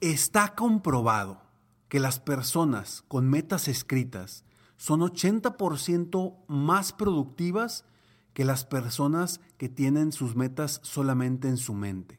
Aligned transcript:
Está 0.00 0.54
comprobado 0.54 1.42
que 1.90 2.00
las 2.00 2.20
personas 2.20 3.04
con 3.06 3.28
metas 3.28 3.68
escritas 3.68 4.44
son 4.78 5.00
80% 5.00 6.36
más 6.48 6.94
productivas 6.94 7.84
que 8.32 8.46
las 8.46 8.64
personas 8.64 9.40
que 9.58 9.68
tienen 9.68 10.12
sus 10.12 10.36
metas 10.36 10.80
solamente 10.82 11.48
en 11.48 11.58
su 11.58 11.74
mente. 11.74 12.18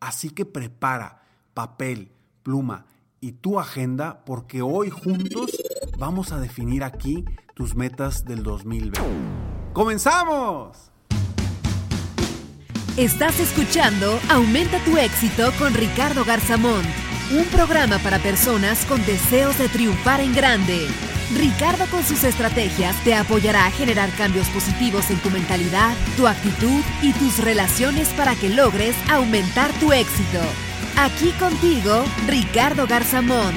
Así 0.00 0.30
que 0.30 0.46
prepara 0.46 1.22
papel, 1.52 2.12
pluma 2.42 2.86
y 3.20 3.32
tu 3.32 3.60
agenda 3.60 4.24
porque 4.24 4.62
hoy 4.62 4.88
juntos 4.88 5.50
vamos 5.98 6.32
a 6.32 6.40
definir 6.40 6.84
aquí 6.84 7.26
tus 7.54 7.74
metas 7.74 8.24
del 8.24 8.42
2020. 8.42 8.98
¡Comenzamos! 9.74 10.90
Estás 12.96 13.38
escuchando 13.40 14.18
Aumenta 14.28 14.78
tu 14.84 14.98
éxito 14.98 15.52
con 15.58 15.72
Ricardo 15.74 16.24
Garzamón, 16.24 16.82
un 17.32 17.44
programa 17.44 17.98
para 17.98 18.18
personas 18.18 18.84
con 18.86 19.04
deseos 19.06 19.56
de 19.58 19.68
triunfar 19.68 20.20
en 20.20 20.34
grande. 20.34 20.88
Ricardo 21.36 21.86
con 21.88 22.02
sus 22.02 22.24
estrategias 22.24 22.96
te 23.04 23.14
apoyará 23.14 23.66
a 23.66 23.70
generar 23.70 24.10
cambios 24.16 24.48
positivos 24.48 25.10
en 25.10 25.18
tu 25.20 25.30
mentalidad, 25.30 25.96
tu 26.16 26.26
actitud 26.26 26.82
y 27.02 27.12
tus 27.12 27.38
relaciones 27.38 28.08
para 28.14 28.34
que 28.34 28.48
logres 28.48 28.96
aumentar 29.08 29.70
tu 29.78 29.92
éxito. 29.92 30.40
Aquí 30.96 31.30
contigo, 31.38 32.02
Ricardo 32.26 32.88
Garzamón. 32.88 33.54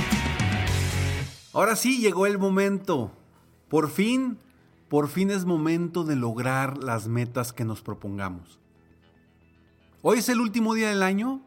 Ahora 1.52 1.76
sí 1.76 2.00
llegó 2.00 2.28
el 2.28 2.38
momento. 2.38 3.12
Por 3.70 3.90
fin, 3.90 4.38
por 4.88 5.08
fin 5.08 5.32
es 5.32 5.46
momento 5.46 6.04
de 6.04 6.16
lograr 6.16 6.78
las 6.78 7.08
metas 7.08 7.54
que 7.54 7.66
nos 7.66 7.82
propongamos. 7.82 8.60
Hoy 10.04 10.20
es 10.20 10.30
el 10.30 10.42
último 10.42 10.76
día 10.76 10.90
del 10.90 11.02
año 11.02 11.42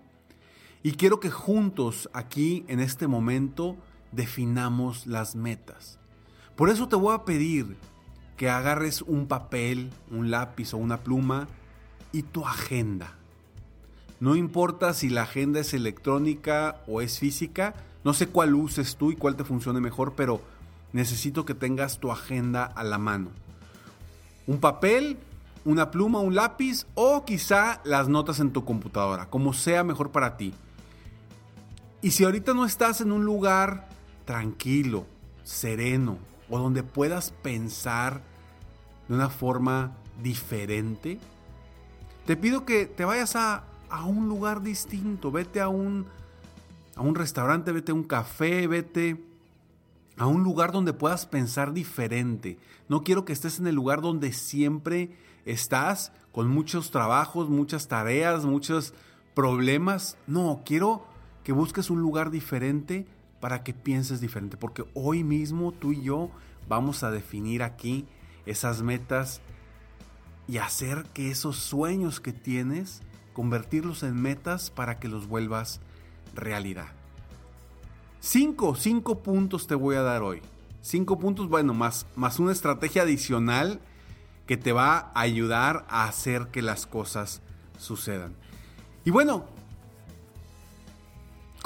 y 0.86 0.92
quiero 0.92 1.18
que 1.18 1.32
juntos 1.32 2.08
aquí 2.12 2.64
en 2.68 2.78
este 2.78 3.08
momento 3.08 3.74
definamos 4.12 5.08
las 5.08 5.34
metas. 5.34 5.98
Por 6.54 6.70
eso 6.70 6.86
te 6.86 6.94
voy 6.94 7.12
a 7.12 7.24
pedir 7.24 7.76
que 8.36 8.50
agarres 8.50 9.02
un 9.02 9.26
papel, 9.26 9.90
un 10.12 10.30
lápiz 10.30 10.74
o 10.74 10.76
una 10.76 10.98
pluma 10.98 11.48
y 12.12 12.22
tu 12.22 12.46
agenda. 12.46 13.14
No 14.20 14.36
importa 14.36 14.94
si 14.94 15.08
la 15.08 15.22
agenda 15.22 15.58
es 15.58 15.74
electrónica 15.74 16.76
o 16.86 17.00
es 17.00 17.18
física, 17.18 17.74
no 18.04 18.14
sé 18.14 18.28
cuál 18.28 18.54
uses 18.54 18.94
tú 18.94 19.10
y 19.10 19.16
cuál 19.16 19.34
te 19.34 19.42
funcione 19.42 19.80
mejor, 19.80 20.12
pero 20.14 20.40
necesito 20.92 21.44
que 21.44 21.54
tengas 21.54 21.98
tu 21.98 22.12
agenda 22.12 22.64
a 22.64 22.84
la 22.84 22.98
mano. 22.98 23.30
Un 24.46 24.60
papel, 24.60 25.18
una 25.64 25.90
pluma, 25.90 26.20
un 26.20 26.36
lápiz 26.36 26.86
o 26.94 27.24
quizá 27.24 27.80
las 27.82 28.06
notas 28.08 28.38
en 28.38 28.52
tu 28.52 28.64
computadora, 28.64 29.28
como 29.28 29.52
sea 29.52 29.82
mejor 29.82 30.12
para 30.12 30.36
ti. 30.36 30.54
Y 32.06 32.12
si 32.12 32.22
ahorita 32.22 32.54
no 32.54 32.64
estás 32.64 33.00
en 33.00 33.10
un 33.10 33.24
lugar 33.24 33.88
tranquilo, 34.24 35.06
sereno 35.42 36.18
o 36.48 36.56
donde 36.56 36.84
puedas 36.84 37.32
pensar 37.32 38.22
de 39.08 39.14
una 39.16 39.28
forma 39.28 39.96
diferente, 40.22 41.18
te 42.24 42.36
pido 42.36 42.64
que 42.64 42.86
te 42.86 43.04
vayas 43.04 43.34
a, 43.34 43.64
a 43.90 44.04
un 44.04 44.28
lugar 44.28 44.62
distinto, 44.62 45.32
vete 45.32 45.60
a 45.60 45.66
un, 45.66 46.06
a 46.94 47.00
un 47.00 47.16
restaurante, 47.16 47.72
vete 47.72 47.90
a 47.90 47.96
un 47.96 48.04
café, 48.04 48.68
vete 48.68 49.20
a 50.16 50.28
un 50.28 50.44
lugar 50.44 50.70
donde 50.70 50.92
puedas 50.92 51.26
pensar 51.26 51.72
diferente. 51.72 52.56
No 52.88 53.02
quiero 53.02 53.24
que 53.24 53.32
estés 53.32 53.58
en 53.58 53.66
el 53.66 53.74
lugar 53.74 54.00
donde 54.00 54.32
siempre 54.32 55.10
estás 55.44 56.12
con 56.30 56.46
muchos 56.50 56.92
trabajos, 56.92 57.48
muchas 57.48 57.88
tareas, 57.88 58.44
muchos 58.44 58.94
problemas. 59.34 60.16
No, 60.28 60.62
quiero 60.64 61.15
que 61.46 61.52
busques 61.52 61.90
un 61.90 62.00
lugar 62.00 62.32
diferente 62.32 63.06
para 63.38 63.62
que 63.62 63.72
pienses 63.72 64.20
diferente, 64.20 64.56
porque 64.56 64.84
hoy 64.94 65.22
mismo 65.22 65.70
tú 65.70 65.92
y 65.92 66.02
yo 66.02 66.28
vamos 66.68 67.04
a 67.04 67.12
definir 67.12 67.62
aquí 67.62 68.04
esas 68.46 68.82
metas 68.82 69.40
y 70.48 70.58
hacer 70.58 71.04
que 71.14 71.30
esos 71.30 71.54
sueños 71.54 72.18
que 72.18 72.32
tienes, 72.32 73.00
convertirlos 73.32 74.02
en 74.02 74.20
metas 74.20 74.70
para 74.70 74.98
que 74.98 75.06
los 75.06 75.28
vuelvas 75.28 75.78
realidad. 76.34 76.88
Cinco, 78.18 78.74
cinco 78.74 79.22
puntos 79.22 79.68
te 79.68 79.76
voy 79.76 79.94
a 79.94 80.02
dar 80.02 80.22
hoy. 80.22 80.42
Cinco 80.80 81.16
puntos, 81.16 81.48
bueno, 81.48 81.74
más, 81.74 82.08
más 82.16 82.40
una 82.40 82.50
estrategia 82.50 83.02
adicional 83.02 83.78
que 84.48 84.56
te 84.56 84.72
va 84.72 85.12
a 85.14 85.20
ayudar 85.20 85.86
a 85.90 86.08
hacer 86.08 86.48
que 86.48 86.60
las 86.60 86.86
cosas 86.86 87.40
sucedan. 87.78 88.34
Y 89.04 89.12
bueno, 89.12 89.44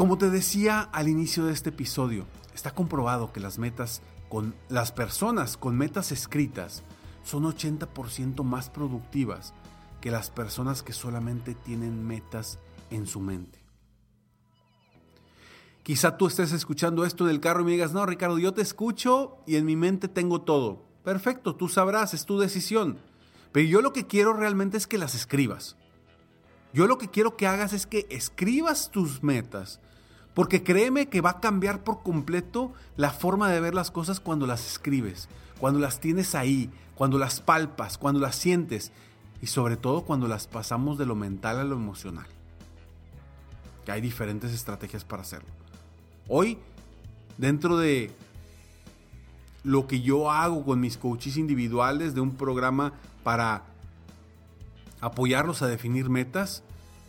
como 0.01 0.17
te 0.17 0.31
decía 0.31 0.81
al 0.81 1.09
inicio 1.09 1.45
de 1.45 1.53
este 1.53 1.69
episodio, 1.69 2.25
está 2.55 2.71
comprobado 2.71 3.35
que 3.35 3.39
las 3.39 3.59
metas 3.59 4.01
con 4.31 4.55
las 4.71 4.93
personas 4.93 5.59
con 5.59 5.77
metas 5.77 6.11
escritas 6.11 6.83
son 7.23 7.43
80% 7.43 8.43
más 8.43 8.71
productivas 8.71 9.53
que 10.01 10.11
las 10.11 10.31
personas 10.31 10.83
que 10.83 10.95
solamente 10.95 11.55
tienen 11.55 12.07
metas 12.07 12.59
en 12.89 13.07
su 13.07 13.21
mente. 13.21 13.59
Quizá 15.83 16.17
tú 16.17 16.29
estés 16.29 16.53
escuchando 16.53 17.05
esto 17.05 17.29
en 17.29 17.35
el 17.35 17.41
carro 17.41 17.61
y 17.61 17.65
me 17.65 17.73
digas, 17.73 17.93
no, 17.93 18.07
Ricardo, 18.07 18.39
yo 18.39 18.55
te 18.55 18.63
escucho 18.63 19.37
y 19.47 19.57
en 19.57 19.67
mi 19.67 19.77
mente 19.77 20.09
tengo 20.09 20.41
todo. 20.41 20.83
Perfecto, 21.05 21.57
tú 21.57 21.69
sabrás, 21.69 22.15
es 22.15 22.25
tu 22.25 22.39
decisión. 22.39 22.97
Pero 23.53 23.69
yo 23.69 23.83
lo 23.83 23.93
que 23.93 24.07
quiero 24.07 24.33
realmente 24.33 24.79
es 24.79 24.87
que 24.87 24.97
las 24.97 25.15
escribas. 25.15 25.77
Yo 26.73 26.87
lo 26.87 26.97
que 26.97 27.11
quiero 27.11 27.37
que 27.37 27.47
hagas 27.47 27.75
es 27.75 27.87
que 27.87 28.07
escribas 28.09 28.91
tus 28.91 29.23
metas. 29.23 29.79
Porque 30.35 30.63
créeme 30.63 31.09
que 31.09 31.21
va 31.21 31.31
a 31.31 31.41
cambiar 31.41 31.83
por 31.83 32.03
completo 32.03 32.73
la 32.97 33.11
forma 33.11 33.51
de 33.51 33.61
ver 33.61 33.75
las 33.75 33.91
cosas 33.91 34.21
cuando 34.21 34.47
las 34.47 34.67
escribes, 34.67 35.29
cuando 35.59 35.81
las 35.81 36.01
tienes 36.01 36.35
ahí, 36.35 36.71
cuando 36.95 37.19
las 37.19 37.41
palpas, 37.41 37.99
cuando 37.99 38.21
las 38.21 38.37
sientes 38.37 38.93
y 39.43 39.47
sobre 39.47 39.77
todo 39.77 40.03
cuando 40.03 40.29
las 40.29 40.47
pasamos 40.47 40.99
de 40.99 41.07
lo 41.07 41.15
mental 41.15 41.59
a 41.59 41.65
lo 41.65 41.77
emocional. 41.77 42.27
Que 43.85 43.93
hay 43.93 44.01
diferentes 44.01 44.53
estrategias 44.53 45.05
para 45.05 45.23
hacerlo. 45.23 45.49
Hoy, 46.29 46.59
dentro 47.39 47.77
de 47.77 48.13
lo 49.65 49.87
que 49.87 50.01
yo 50.01 50.31
hago 50.31 50.65
con 50.65 50.81
mis 50.81 50.97
coaches 50.97 51.37
individuales 51.37 52.15
de 52.15 52.21
un 52.21 52.37
programa 52.37 52.93
para 53.25 53.65
apoyarlos 55.01 55.63
a 55.63 55.67
definir 55.67 56.09
metas, 56.09 56.63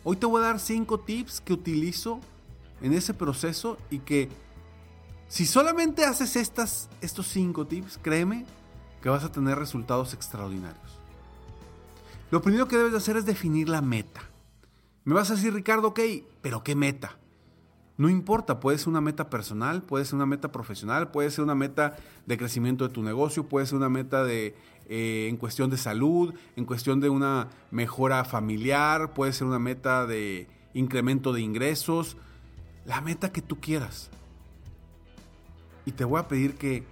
hoy 0.04 0.16
te 0.16 0.26
voy 0.26 0.42
a 0.42 0.46
dar 0.46 0.58
cinco 0.58 1.00
tips 1.00 1.40
que 1.40 1.52
utilizo 1.52 2.20
en 2.82 2.92
ese 2.92 3.14
proceso 3.14 3.78
y 3.90 4.00
que 4.00 4.28
si 5.28 5.46
solamente 5.46 6.04
haces 6.04 6.36
estas, 6.36 6.90
estos 7.00 7.26
cinco 7.28 7.66
tips, 7.66 7.98
créeme 8.02 8.44
que 9.00 9.08
vas 9.08 9.24
a 9.24 9.32
tener 9.32 9.58
resultados 9.58 10.12
extraordinarios. 10.14 10.98
Lo 12.30 12.42
primero 12.42 12.68
que 12.68 12.76
debes 12.76 12.92
de 12.92 12.98
hacer 12.98 13.16
es 13.16 13.26
definir 13.26 13.68
la 13.68 13.82
meta. 13.82 14.20
Me 15.04 15.14
vas 15.14 15.30
a 15.30 15.34
decir, 15.34 15.52
Ricardo, 15.52 15.88
ok, 15.88 16.00
pero 16.40 16.62
¿qué 16.62 16.74
meta? 16.74 17.18
No 17.98 18.08
importa, 18.08 18.58
puede 18.58 18.78
ser 18.78 18.88
una 18.88 19.00
meta 19.00 19.28
personal, 19.28 19.82
puede 19.82 20.04
ser 20.04 20.14
una 20.14 20.26
meta 20.26 20.50
profesional, 20.50 21.10
puede 21.10 21.30
ser 21.30 21.44
una 21.44 21.54
meta 21.54 21.96
de 22.26 22.38
crecimiento 22.38 22.86
de 22.86 22.94
tu 22.94 23.02
negocio, 23.02 23.48
puede 23.48 23.66
ser 23.66 23.76
una 23.76 23.88
meta 23.88 24.24
de, 24.24 24.54
eh, 24.88 25.26
en 25.28 25.36
cuestión 25.36 25.70
de 25.70 25.76
salud, 25.76 26.34
en 26.56 26.64
cuestión 26.64 27.00
de 27.00 27.10
una 27.10 27.48
mejora 27.70 28.24
familiar, 28.24 29.12
puede 29.12 29.32
ser 29.32 29.46
una 29.46 29.58
meta 29.58 30.06
de 30.06 30.48
incremento 30.74 31.32
de 31.32 31.42
ingresos, 31.42 32.16
la 32.84 33.00
meta 33.00 33.32
que 33.32 33.42
tú 33.42 33.60
quieras. 33.60 34.10
y 35.84 35.90
te 35.90 36.04
voy 36.04 36.20
a 36.20 36.28
pedir 36.28 36.54
que, 36.54 36.86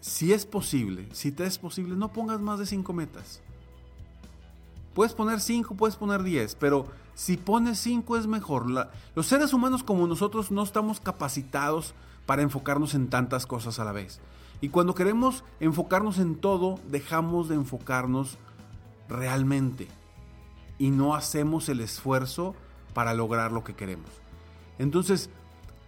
si 0.00 0.32
es 0.32 0.46
posible, 0.46 1.08
si 1.12 1.32
te 1.32 1.44
es 1.44 1.58
posible, 1.58 1.96
no 1.96 2.12
pongas 2.12 2.40
más 2.40 2.60
de 2.60 2.66
5 2.66 2.92
metas. 2.92 3.40
Puedes 4.94 5.12
poner 5.12 5.40
5, 5.40 5.74
puedes 5.74 5.96
poner 5.96 6.22
10, 6.22 6.54
pero 6.54 6.86
si 7.14 7.36
pones 7.36 7.78
5 7.80 8.16
es 8.16 8.26
mejor. 8.28 8.66
los 9.14 9.26
seres 9.26 9.52
humanos 9.52 9.82
como 9.82 10.06
nosotros 10.06 10.52
no 10.52 10.62
estamos 10.62 11.00
capacitados 11.00 11.94
para 12.26 12.42
enfocarnos 12.42 12.94
en 12.94 13.08
tantas 13.08 13.46
cosas 13.46 13.80
a 13.80 13.84
la 13.84 13.92
vez. 13.92 14.20
Y 14.60 14.68
cuando 14.68 14.94
queremos 14.94 15.44
enfocarnos 15.60 16.18
en 16.18 16.36
todo, 16.36 16.78
dejamos 16.88 17.48
de 17.48 17.56
enfocarnos 17.56 18.38
realmente. 19.08 19.88
Y 20.78 20.90
no 20.90 21.14
hacemos 21.14 21.68
el 21.68 21.80
esfuerzo 21.80 22.54
para 22.94 23.14
lograr 23.14 23.50
lo 23.52 23.64
que 23.64 23.74
queremos. 23.74 24.10
Entonces, 24.78 25.30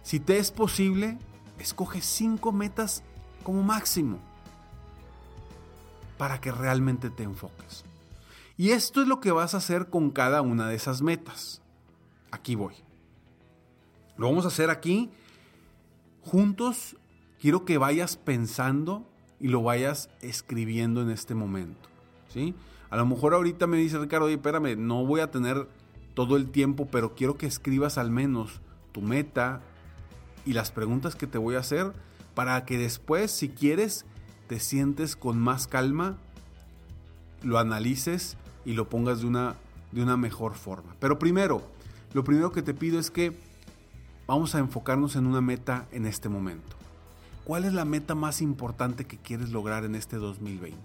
si 0.03 0.19
te 0.19 0.37
es 0.37 0.51
posible, 0.51 1.17
escoge 1.59 2.01
5 2.01 2.51
metas 2.51 3.03
como 3.43 3.63
máximo 3.63 4.19
para 6.17 6.39
que 6.39 6.51
realmente 6.51 7.09
te 7.09 7.23
enfoques. 7.23 7.83
Y 8.57 8.71
esto 8.71 9.01
es 9.01 9.07
lo 9.07 9.19
que 9.19 9.31
vas 9.31 9.53
a 9.53 9.57
hacer 9.57 9.89
con 9.89 10.11
cada 10.11 10.41
una 10.41 10.67
de 10.67 10.75
esas 10.75 11.01
metas. 11.01 11.61
Aquí 12.29 12.55
voy. 12.55 12.75
Lo 14.17 14.27
vamos 14.27 14.45
a 14.45 14.49
hacer 14.49 14.69
aquí. 14.69 15.09
Juntos 16.23 16.95
quiero 17.39 17.65
que 17.65 17.79
vayas 17.79 18.17
pensando 18.17 19.03
y 19.39 19.47
lo 19.47 19.63
vayas 19.63 20.09
escribiendo 20.21 21.01
en 21.01 21.09
este 21.09 21.33
momento. 21.33 21.89
¿sí? 22.29 22.53
A 22.91 22.97
lo 22.97 23.05
mejor 23.05 23.33
ahorita 23.33 23.65
me 23.65 23.77
dice 23.77 23.97
Ricardo, 23.97 24.27
oye, 24.27 24.35
espérame, 24.35 24.75
no 24.77 25.05
voy 25.05 25.21
a 25.21 25.31
tener 25.31 25.67
todo 26.13 26.37
el 26.37 26.51
tiempo, 26.51 26.87
pero 26.91 27.15
quiero 27.15 27.37
que 27.37 27.47
escribas 27.47 27.97
al 27.97 28.11
menos 28.11 28.61
tu 28.91 29.01
meta 29.01 29.61
y 30.45 30.53
las 30.53 30.71
preguntas 30.71 31.15
que 31.15 31.27
te 31.27 31.37
voy 31.37 31.55
a 31.55 31.59
hacer 31.59 31.93
para 32.35 32.65
que 32.65 32.77
después, 32.77 33.31
si 33.31 33.49
quieres, 33.49 34.05
te 34.47 34.59
sientes 34.59 35.15
con 35.15 35.39
más 35.39 35.67
calma, 35.67 36.17
lo 37.43 37.59
analices 37.59 38.37
y 38.65 38.73
lo 38.73 38.89
pongas 38.89 39.21
de 39.21 39.27
una, 39.27 39.55
de 39.91 40.03
una 40.03 40.17
mejor 40.17 40.55
forma. 40.55 40.95
Pero 40.99 41.19
primero, 41.19 41.61
lo 42.13 42.23
primero 42.23 42.51
que 42.51 42.61
te 42.61 42.73
pido 42.73 42.99
es 42.99 43.11
que 43.11 43.37
vamos 44.27 44.55
a 44.55 44.59
enfocarnos 44.59 45.15
en 45.15 45.25
una 45.25 45.41
meta 45.41 45.87
en 45.91 46.05
este 46.05 46.29
momento. 46.29 46.75
¿Cuál 47.43 47.65
es 47.65 47.73
la 47.73 47.85
meta 47.85 48.15
más 48.15 48.41
importante 48.41 49.05
que 49.05 49.17
quieres 49.17 49.49
lograr 49.49 49.83
en 49.83 49.95
este 49.95 50.17
2020? 50.17 50.77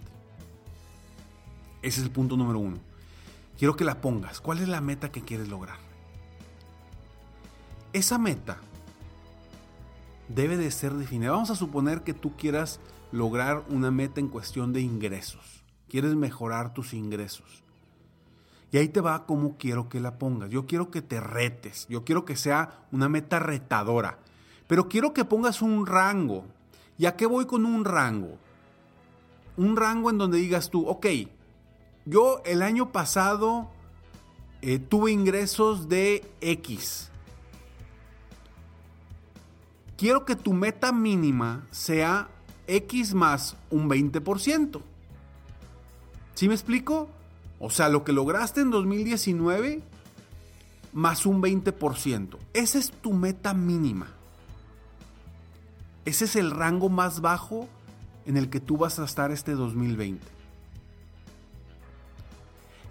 Ese 1.81 1.99
es 1.99 2.05
el 2.05 2.11
punto 2.11 2.35
número 2.35 2.59
uno. 2.59 2.77
Quiero 3.57 3.75
que 3.75 3.85
la 3.85 4.01
pongas. 4.01 4.41
¿Cuál 4.41 4.59
es 4.59 4.67
la 4.67 4.81
meta 4.81 5.11
que 5.11 5.21
quieres 5.21 5.47
lograr? 5.47 5.86
Esa 7.93 8.17
meta 8.17 8.57
debe 10.27 10.57
de 10.57 10.71
ser 10.71 10.93
definida. 10.93 11.31
Vamos 11.31 11.49
a 11.49 11.55
suponer 11.55 12.03
que 12.03 12.13
tú 12.13 12.35
quieras 12.35 12.79
lograr 13.11 13.63
una 13.69 13.91
meta 13.91 14.19
en 14.19 14.27
cuestión 14.27 14.73
de 14.73 14.81
ingresos. 14.81 15.63
Quieres 15.87 16.15
mejorar 16.15 16.73
tus 16.73 16.93
ingresos. 16.93 17.63
Y 18.71 18.77
ahí 18.77 18.89
te 18.89 18.99
va 18.99 19.25
cómo 19.25 19.55
quiero 19.57 19.87
que 19.87 20.01
la 20.01 20.17
pongas. 20.17 20.49
Yo 20.49 20.65
quiero 20.65 20.91
que 20.91 21.01
te 21.01 21.21
retes. 21.21 21.87
Yo 21.89 22.03
quiero 22.03 22.25
que 22.25 22.35
sea 22.35 22.85
una 22.91 23.07
meta 23.07 23.39
retadora. 23.39 24.19
Pero 24.67 24.89
quiero 24.89 25.13
que 25.13 25.23
pongas 25.23 25.61
un 25.61 25.85
rango. 25.85 26.43
¿Y 26.97 27.05
a 27.05 27.15
qué 27.15 27.25
voy 27.25 27.45
con 27.45 27.65
un 27.65 27.85
rango? 27.85 28.37
Un 29.55 29.77
rango 29.77 30.09
en 30.09 30.17
donde 30.17 30.37
digas 30.37 30.69
tú, 30.69 30.85
ok, 30.87 31.07
yo 32.05 32.41
el 32.45 32.61
año 32.61 32.91
pasado 32.91 33.69
eh, 34.61 34.79
tuve 34.79 35.11
ingresos 35.11 35.87
de 35.87 36.29
X. 36.41 37.11
Quiero 39.97 40.25
que 40.25 40.35
tu 40.35 40.53
meta 40.53 40.91
mínima 40.91 41.67
sea 41.71 42.29
X 42.67 43.15
más 43.15 43.57
un 43.71 43.89
20%. 43.89 44.81
¿Sí 46.35 46.47
me 46.47 46.53
explico? 46.53 47.09
O 47.59 47.71
sea, 47.71 47.89
lo 47.89 48.03
que 48.03 48.13
lograste 48.13 48.61
en 48.61 48.69
2019 48.69 49.81
más 50.93 51.25
un 51.25 51.41
20%. 51.41 52.37
Esa 52.53 52.77
es 52.77 52.91
tu 52.91 53.13
meta 53.13 53.55
mínima. 53.55 54.07
Ese 56.05 56.25
es 56.25 56.35
el 56.35 56.51
rango 56.51 56.89
más 56.89 57.19
bajo 57.21 57.67
en 58.25 58.37
el 58.37 58.49
que 58.49 58.59
tú 58.59 58.77
vas 58.77 58.99
a 58.99 59.05
estar 59.05 59.31
este 59.31 59.53
2020. 59.53 60.23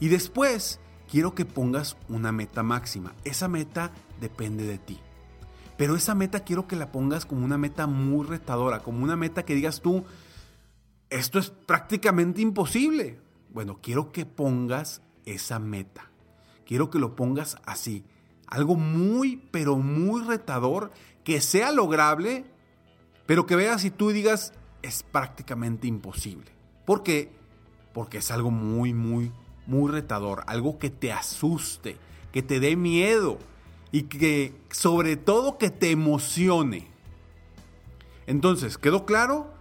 Y 0.00 0.08
después 0.08 0.80
quiero 1.10 1.34
que 1.34 1.44
pongas 1.44 1.96
una 2.08 2.32
meta 2.32 2.62
máxima. 2.62 3.14
Esa 3.24 3.46
meta 3.46 3.92
depende 4.20 4.66
de 4.66 4.78
ti. 4.78 4.98
Pero 5.76 5.94
esa 5.94 6.14
meta 6.14 6.40
quiero 6.40 6.66
que 6.66 6.76
la 6.76 6.90
pongas 6.90 7.26
como 7.26 7.44
una 7.44 7.58
meta 7.58 7.86
muy 7.86 8.26
retadora, 8.26 8.80
como 8.80 9.04
una 9.04 9.16
meta 9.16 9.44
que 9.44 9.54
digas 9.54 9.80
tú, 9.80 10.04
esto 11.10 11.38
es 11.38 11.50
prácticamente 11.50 12.40
imposible. 12.40 13.20
Bueno, 13.52 13.78
quiero 13.82 14.10
que 14.10 14.26
pongas 14.26 15.02
esa 15.24 15.58
meta. 15.58 16.10
Quiero 16.64 16.90
que 16.90 16.98
lo 16.98 17.14
pongas 17.14 17.58
así. 17.64 18.04
Algo 18.46 18.76
muy, 18.76 19.36
pero 19.50 19.76
muy 19.76 20.22
retador, 20.22 20.92
que 21.24 21.40
sea 21.40 21.72
lograble, 21.72 22.44
pero 23.26 23.46
que 23.46 23.56
veas 23.56 23.84
y 23.84 23.90
tú 23.90 24.10
digas, 24.10 24.52
es 24.82 25.02
prácticamente 25.02 25.86
imposible. 25.86 26.50
¿Por 26.84 27.02
qué? 27.02 27.32
Porque 27.92 28.18
es 28.18 28.30
algo 28.30 28.50
muy, 28.50 28.94
muy, 28.94 29.32
muy 29.66 29.90
retador. 29.90 30.44
Algo 30.46 30.78
que 30.78 30.90
te 30.90 31.12
asuste, 31.12 31.98
que 32.32 32.42
te 32.42 32.60
dé 32.60 32.76
miedo 32.76 33.38
y 33.92 34.02
que 34.02 34.54
sobre 34.70 35.16
todo 35.16 35.58
que 35.58 35.70
te 35.70 35.90
emocione. 35.90 36.88
Entonces, 38.26 38.78
¿quedó 38.78 39.06
claro? 39.06 39.52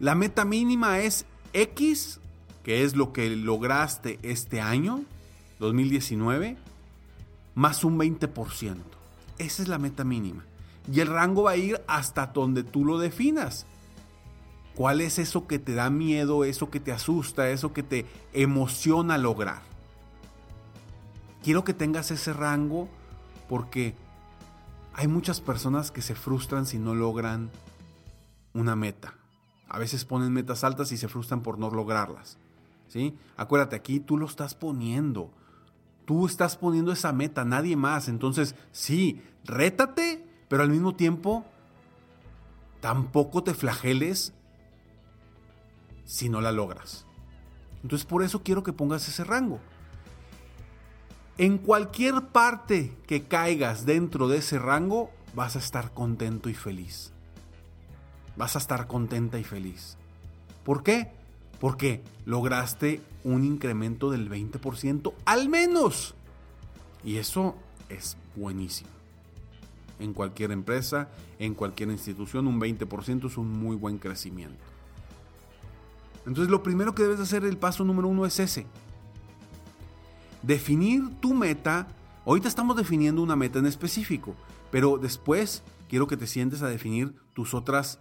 La 0.00 0.14
meta 0.14 0.44
mínima 0.44 1.00
es 1.00 1.24
X 1.52 2.20
que 2.66 2.82
es 2.82 2.96
lo 2.96 3.12
que 3.12 3.30
lograste 3.30 4.18
este 4.24 4.60
año, 4.60 5.04
2019, 5.60 6.56
más 7.54 7.84
un 7.84 7.96
20%. 7.96 8.78
Esa 9.38 9.62
es 9.62 9.68
la 9.68 9.78
meta 9.78 10.02
mínima. 10.02 10.44
Y 10.92 10.98
el 10.98 11.06
rango 11.06 11.44
va 11.44 11.52
a 11.52 11.56
ir 11.56 11.80
hasta 11.86 12.26
donde 12.26 12.64
tú 12.64 12.84
lo 12.84 12.98
definas. 12.98 13.66
¿Cuál 14.74 15.00
es 15.00 15.20
eso 15.20 15.46
que 15.46 15.60
te 15.60 15.76
da 15.76 15.90
miedo, 15.90 16.42
eso 16.42 16.68
que 16.68 16.80
te 16.80 16.90
asusta, 16.90 17.50
eso 17.50 17.72
que 17.72 17.84
te 17.84 18.04
emociona 18.32 19.16
lograr? 19.16 19.62
Quiero 21.44 21.62
que 21.62 21.72
tengas 21.72 22.10
ese 22.10 22.32
rango 22.32 22.88
porque 23.48 23.94
hay 24.94 25.08
muchas 25.08 25.40
personas 25.40 25.90
que 25.90 26.02
se 26.02 26.14
frustran 26.14 26.66
si 26.66 26.78
no 26.78 26.94
logran 26.94 27.50
una 28.54 28.76
meta. 28.76 29.14
A 29.68 29.78
veces 29.78 30.04
ponen 30.04 30.32
metas 30.32 30.64
altas 30.64 30.92
y 30.92 30.96
se 30.96 31.08
frustran 31.08 31.42
por 31.42 31.58
no 31.58 31.70
lograrlas. 31.70 32.38
¿sí? 32.88 33.14
Acuérdate, 33.36 33.76
aquí 33.76 34.00
tú 34.00 34.16
lo 34.16 34.26
estás 34.26 34.54
poniendo. 34.54 35.30
Tú 36.04 36.26
estás 36.26 36.56
poniendo 36.56 36.92
esa 36.92 37.12
meta, 37.12 37.44
nadie 37.44 37.76
más. 37.76 38.08
Entonces, 38.08 38.54
sí, 38.72 39.22
rétate, 39.44 40.24
pero 40.48 40.62
al 40.62 40.70
mismo 40.70 40.94
tiempo, 40.94 41.44
tampoco 42.80 43.42
te 43.42 43.54
flageles 43.54 44.32
si 46.04 46.28
no 46.28 46.40
la 46.40 46.52
logras. 46.52 47.04
Entonces, 47.82 48.06
por 48.06 48.22
eso 48.22 48.42
quiero 48.42 48.62
que 48.62 48.72
pongas 48.72 49.08
ese 49.08 49.24
rango. 49.24 49.60
En 51.38 51.58
cualquier 51.58 52.28
parte 52.28 52.96
que 53.06 53.24
caigas 53.24 53.84
dentro 53.84 54.28
de 54.28 54.38
ese 54.38 54.58
rango, 54.58 55.10
vas 55.34 55.56
a 55.56 55.58
estar 55.58 55.92
contento 55.92 56.48
y 56.48 56.54
feliz. 56.54 57.12
Vas 58.36 58.56
a 58.56 58.58
estar 58.58 58.86
contenta 58.86 59.38
y 59.38 59.44
feliz. 59.44 59.96
¿Por 60.64 60.82
qué? 60.82 61.10
porque 61.60 62.02
lograste 62.24 63.00
un 63.24 63.44
incremento 63.44 64.10
del 64.10 64.30
20% 64.30 65.12
al 65.24 65.48
menos. 65.48 66.14
Y 67.04 67.16
eso 67.16 67.56
es 67.88 68.16
buenísimo. 68.34 68.90
En 69.98 70.12
cualquier 70.12 70.52
empresa, 70.52 71.08
en 71.38 71.54
cualquier 71.54 71.90
institución, 71.90 72.46
un 72.46 72.60
20% 72.60 73.26
es 73.26 73.38
un 73.38 73.50
muy 73.50 73.76
buen 73.76 73.98
crecimiento. 73.98 74.62
Entonces 76.26 76.50
lo 76.50 76.62
primero 76.62 76.94
que 76.94 77.04
debes 77.04 77.20
hacer, 77.20 77.44
el 77.44 77.56
paso 77.56 77.84
número 77.84 78.08
uno 78.08 78.26
es 78.26 78.38
ese. 78.40 78.66
Definir 80.46 81.10
tu 81.20 81.34
meta. 81.34 81.88
Ahorita 82.24 82.46
estamos 82.46 82.76
definiendo 82.76 83.20
una 83.20 83.34
meta 83.34 83.58
en 83.58 83.66
específico, 83.66 84.36
pero 84.70 84.96
después 84.96 85.64
quiero 85.88 86.06
que 86.06 86.16
te 86.16 86.28
sientes 86.28 86.62
a 86.62 86.68
definir 86.68 87.14
tus 87.34 87.52
otras 87.52 87.98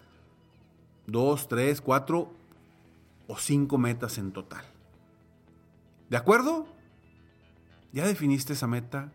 dos, 1.07 1.47
tres, 1.47 1.81
cuatro 1.81 2.31
o 3.27 3.37
cinco 3.37 3.79
metas 3.79 4.19
en 4.19 4.31
total. 4.31 4.63
¿De 6.09 6.17
acuerdo? 6.17 6.67
¿Ya 7.91 8.05
definiste 8.05 8.53
esa 8.53 8.67
meta? 8.67 9.11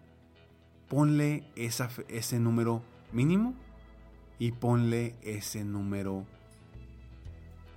Ponle 0.88 1.44
ese 1.54 2.40
número 2.40 2.82
mínimo 3.12 3.54
y 4.40 4.50
ponle 4.50 5.14
ese 5.22 5.64
número 5.64 6.26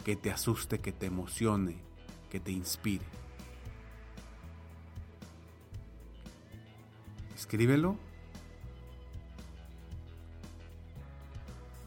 que 0.04 0.16
te 0.16 0.32
asuste, 0.32 0.80
que 0.80 0.92
te 0.92 1.06
emocione, 1.06 1.78
que 2.32 2.40
te 2.40 2.52
inspire. 2.52 3.06
Escríbelo 7.54 8.00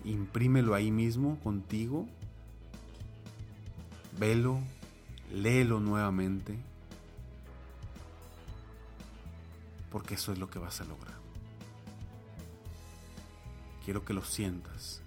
imprímelo 0.04 0.76
ahí 0.76 0.92
mismo 0.92 1.40
contigo, 1.40 2.06
velo, 4.16 4.60
léelo 5.32 5.80
nuevamente, 5.80 6.56
porque 9.90 10.14
eso 10.14 10.30
es 10.30 10.38
lo 10.38 10.48
que 10.48 10.60
vas 10.60 10.80
a 10.80 10.84
lograr. 10.84 11.18
Quiero 13.84 14.04
que 14.04 14.14
lo 14.14 14.22
sientas. 14.22 15.02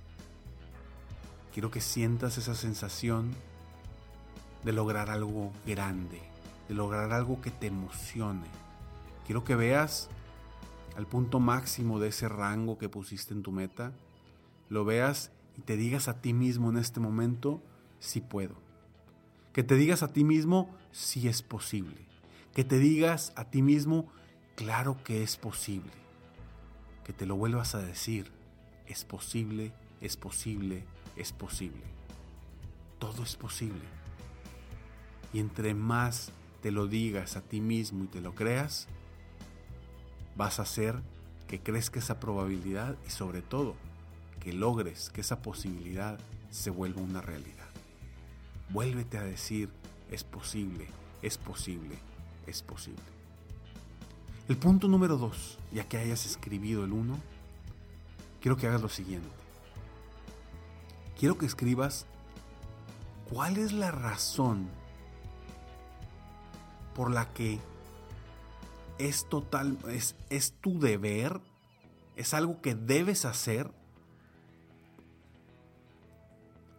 Quiero 1.53 1.71
que 1.71 1.79
sientas 1.79 2.37
esa 2.37 2.53
sensación 2.53 3.33
de 4.65 4.73
lograr 4.73 5.09
algo 5.09 5.53
grande, 5.65 6.21
de 6.67 6.75
lograr 6.75 7.13
algo 7.13 7.39
que 7.39 7.49
te 7.49 7.67
emocione. 7.67 8.47
Quiero 9.25 9.45
que 9.45 9.55
veas 9.55 10.09
al 10.99 11.07
punto 11.07 11.39
máximo 11.39 11.97
de 11.97 12.09
ese 12.09 12.27
rango 12.27 12.77
que 12.77 12.89
pusiste 12.89 13.33
en 13.33 13.41
tu 13.41 13.53
meta, 13.53 13.93
lo 14.67 14.83
veas 14.83 15.31
y 15.57 15.61
te 15.61 15.77
digas 15.77 16.09
a 16.09 16.19
ti 16.19 16.33
mismo 16.33 16.69
en 16.69 16.75
este 16.75 16.99
momento, 16.99 17.63
si 17.99 18.19
puedo. 18.19 18.55
Que 19.53 19.63
te 19.63 19.75
digas 19.75 20.03
a 20.03 20.11
ti 20.11 20.25
mismo, 20.25 20.75
si 20.91 21.29
es 21.29 21.41
posible. 21.41 22.05
Que 22.53 22.65
te 22.65 22.79
digas 22.79 23.31
a 23.37 23.45
ti 23.45 23.61
mismo, 23.61 24.11
claro 24.57 25.01
que 25.05 25.23
es 25.23 25.37
posible. 25.37 25.93
Que 27.05 27.13
te 27.13 27.25
lo 27.25 27.37
vuelvas 27.37 27.75
a 27.75 27.79
decir, 27.79 28.33
es 28.85 29.05
posible, 29.05 29.71
es 30.01 30.17
posible, 30.17 30.83
es 31.15 31.31
posible. 31.31 31.85
Todo 32.99 33.23
es 33.23 33.37
posible. 33.37 33.85
Y 35.31 35.39
entre 35.39 35.73
más 35.75 36.33
te 36.61 36.71
lo 36.71 36.87
digas 36.87 37.37
a 37.37 37.41
ti 37.41 37.61
mismo 37.61 38.03
y 38.03 38.07
te 38.07 38.19
lo 38.19 38.35
creas, 38.35 38.89
vas 40.39 40.57
a 40.59 40.61
hacer 40.61 40.95
que 41.49 41.59
crezca 41.59 41.99
esa 41.99 42.17
probabilidad 42.21 42.95
y 43.05 43.09
sobre 43.09 43.41
todo 43.41 43.75
que 44.39 44.53
logres 44.53 45.09
que 45.09 45.19
esa 45.19 45.41
posibilidad 45.41 46.17
se 46.49 46.69
vuelva 46.69 47.01
una 47.01 47.19
realidad. 47.19 47.67
Vuélvete 48.69 49.17
a 49.17 49.23
decir, 49.23 49.69
es 50.09 50.23
posible, 50.23 50.87
es 51.21 51.37
posible, 51.37 51.99
es 52.47 52.63
posible. 52.63 53.03
El 54.47 54.55
punto 54.55 54.87
número 54.87 55.17
dos, 55.17 55.59
ya 55.73 55.83
que 55.89 55.97
hayas 55.97 56.25
escribido 56.25 56.85
el 56.85 56.93
uno, 56.93 57.19
quiero 58.39 58.55
que 58.55 58.67
hagas 58.67 58.81
lo 58.81 58.87
siguiente. 58.87 59.27
Quiero 61.19 61.37
que 61.37 61.47
escribas 61.47 62.05
cuál 63.29 63.57
es 63.57 63.73
la 63.73 63.91
razón 63.91 64.69
por 66.95 67.11
la 67.11 67.33
que 67.33 67.59
es 68.99 69.27
total, 69.27 69.77
es, 69.89 70.15
es 70.29 70.53
tu 70.61 70.79
deber, 70.79 71.41
es 72.15 72.33
algo 72.33 72.61
que 72.61 72.75
debes 72.75 73.25
hacer. 73.25 73.71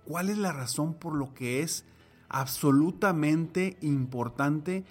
¿Cuál 0.05 0.31
es 0.31 0.39
la 0.39 0.53
razón 0.53 0.95
por 0.95 1.15
lo 1.15 1.35
que 1.35 1.62
es 1.62 1.85
absolutamente 2.29 3.77
importante 3.81 4.85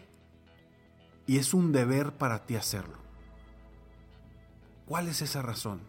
y 1.26 1.38
es 1.38 1.54
un 1.54 1.72
deber 1.72 2.12
para 2.12 2.46
ti 2.46 2.56
hacerlo? 2.56 2.98
¿Cuál 4.86 5.08
es 5.08 5.22
esa 5.22 5.42
razón? 5.42 5.80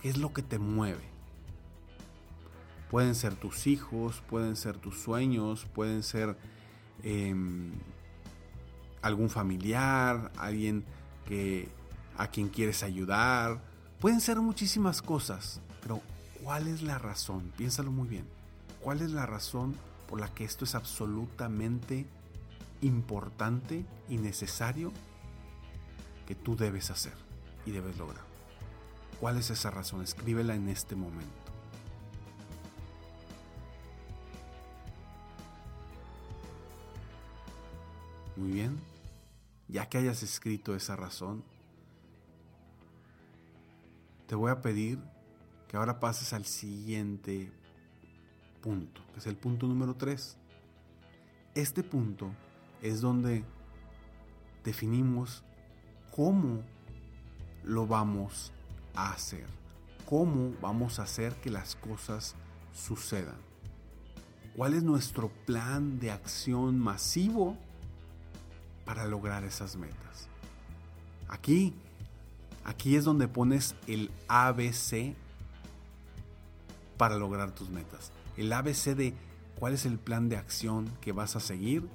¿Qué 0.00 0.08
es 0.08 0.18
lo 0.18 0.32
que 0.32 0.42
te 0.42 0.58
mueve? 0.58 1.04
Pueden 2.90 3.14
ser 3.14 3.34
tus 3.34 3.66
hijos, 3.66 4.22
pueden 4.28 4.56
ser 4.56 4.78
tus 4.78 4.98
sueños, 5.00 5.66
pueden 5.74 6.02
ser 6.02 6.36
Em, 7.02 7.72
algún 9.04 9.28
familiar, 9.28 10.32
alguien 10.38 10.82
que 11.26 11.68
a 12.16 12.28
quien 12.28 12.48
quieres 12.48 12.82
ayudar. 12.82 13.60
Pueden 14.00 14.20
ser 14.20 14.40
muchísimas 14.40 15.02
cosas, 15.02 15.60
pero 15.82 16.00
¿cuál 16.42 16.68
es 16.68 16.82
la 16.82 16.98
razón? 16.98 17.52
Piénsalo 17.56 17.92
muy 17.92 18.08
bien. 18.08 18.26
¿Cuál 18.80 19.02
es 19.02 19.10
la 19.10 19.26
razón 19.26 19.76
por 20.08 20.20
la 20.20 20.28
que 20.28 20.44
esto 20.44 20.64
es 20.64 20.74
absolutamente 20.74 22.06
importante 22.80 23.84
y 24.08 24.16
necesario 24.16 24.90
que 26.26 26.34
tú 26.34 26.56
debes 26.56 26.90
hacer 26.90 27.14
y 27.66 27.72
debes 27.72 27.98
lograr? 27.98 28.24
¿Cuál 29.20 29.36
es 29.36 29.50
esa 29.50 29.70
razón? 29.70 30.02
Escríbela 30.02 30.54
en 30.54 30.70
este 30.70 30.96
momento. 30.96 31.28
Muy 38.36 38.50
bien. 38.50 38.93
Ya 39.68 39.88
que 39.88 39.98
hayas 39.98 40.22
escrito 40.22 40.74
esa 40.74 40.96
razón, 40.96 41.42
te 44.26 44.34
voy 44.34 44.50
a 44.50 44.60
pedir 44.60 44.98
que 45.68 45.76
ahora 45.76 46.00
pases 46.00 46.32
al 46.32 46.44
siguiente 46.44 47.52
punto, 48.60 49.02
que 49.12 49.20
es 49.20 49.26
el 49.26 49.36
punto 49.36 49.66
número 49.66 49.94
3. 49.94 50.36
Este 51.54 51.82
punto 51.82 52.30
es 52.82 53.00
donde 53.00 53.44
definimos 54.64 55.42
cómo 56.14 56.62
lo 57.62 57.86
vamos 57.86 58.52
a 58.94 59.12
hacer, 59.12 59.46
cómo 60.06 60.54
vamos 60.60 60.98
a 60.98 61.04
hacer 61.04 61.34
que 61.36 61.50
las 61.50 61.76
cosas 61.76 62.34
sucedan. 62.72 63.36
¿Cuál 64.56 64.74
es 64.74 64.82
nuestro 64.82 65.30
plan 65.46 65.98
de 65.98 66.12
acción 66.12 66.78
masivo 66.78 67.56
para 68.84 69.06
lograr 69.06 69.44
esas 69.44 69.76
metas. 69.76 70.28
Aquí, 71.28 71.74
aquí 72.64 72.96
es 72.96 73.04
donde 73.04 73.28
pones 73.28 73.74
el 73.86 74.10
ABC 74.28 75.14
para 76.96 77.16
lograr 77.16 77.52
tus 77.52 77.70
metas. 77.70 78.12
El 78.36 78.52
ABC 78.52 78.94
de 78.94 79.14
cuál 79.58 79.74
es 79.74 79.86
el 79.86 79.98
plan 79.98 80.28
de 80.28 80.36
acción 80.36 80.90
que 81.00 81.12
vas 81.12 81.36
a 81.36 81.40
seguir 81.40 81.88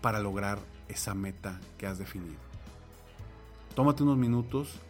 para 0.00 0.20
lograr 0.20 0.58
esa 0.88 1.14
meta 1.14 1.60
que 1.78 1.86
has 1.86 1.98
definido. 1.98 2.40
Tómate 3.74 4.02
unos 4.02 4.18
minutos, 4.18 4.80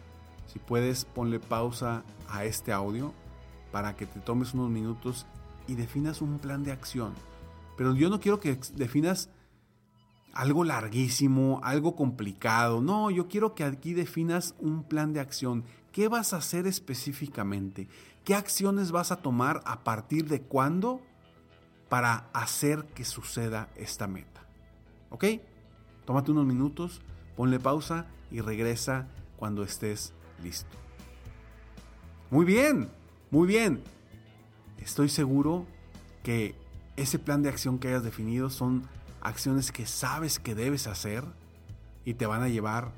si 0.51 0.59
puedes 0.59 1.05
ponle 1.05 1.39
pausa 1.39 2.03
a 2.27 2.45
este 2.45 2.73
audio 2.73 3.13
para 3.71 3.95
que 3.95 4.05
te 4.05 4.19
tomes 4.19 4.53
unos 4.53 4.69
minutos 4.69 5.25
y 5.67 5.75
definas 5.75 6.21
un 6.21 6.39
plan 6.39 6.63
de 6.63 6.71
acción. 6.71 7.13
Pero 7.77 7.95
yo 7.95 8.09
no 8.09 8.19
quiero 8.19 8.39
que 8.39 8.59
definas 8.75 9.29
algo 10.33 10.63
larguísimo, 10.63 11.61
algo 11.63 11.95
complicado. 11.95 12.81
No, 12.81 13.11
yo 13.11 13.27
quiero 13.27 13.53
que 13.53 13.63
aquí 13.63 13.93
definas 13.93 14.55
un 14.59 14.83
plan 14.83 15.13
de 15.13 15.19
acción. 15.19 15.63
¿Qué 15.91 16.07
vas 16.07 16.33
a 16.33 16.37
hacer 16.37 16.65
específicamente? 16.65 17.87
¿Qué 18.25 18.33
acciones 18.35 18.91
vas 18.91 19.11
a 19.11 19.17
tomar 19.17 19.61
a 19.65 19.83
partir 19.83 20.27
de 20.27 20.41
cuándo 20.41 21.01
para 21.87 22.29
hacer 22.33 22.85
que 22.95 23.05
suceda 23.05 23.69
esta 23.75 24.07
meta? 24.07 24.47
¿Ok? 25.11 25.25
Tómate 26.05 26.31
unos 26.31 26.47
minutos, 26.47 27.01
ponle 27.37 27.59
pausa 27.59 28.07
y 28.31 28.41
regresa 28.41 29.07
cuando 29.37 29.63
estés 29.63 30.13
listo. 30.43 30.75
Muy 32.31 32.45
bien, 32.45 32.89
muy 33.29 33.47
bien. 33.47 33.83
Estoy 34.79 35.09
seguro 35.09 35.67
que 36.23 36.55
ese 36.95 37.19
plan 37.19 37.43
de 37.43 37.49
acción 37.49 37.77
que 37.77 37.89
hayas 37.89 38.03
definido 38.03 38.49
son 38.49 38.83
acciones 39.23 39.71
que 39.71 39.85
sabes 39.85 40.37
que 40.39 40.53
debes 40.53 40.87
hacer 40.87 41.23
y 42.05 42.13
te 42.13 42.25
van 42.25 42.43
a 42.43 42.49
llevar 42.49 42.91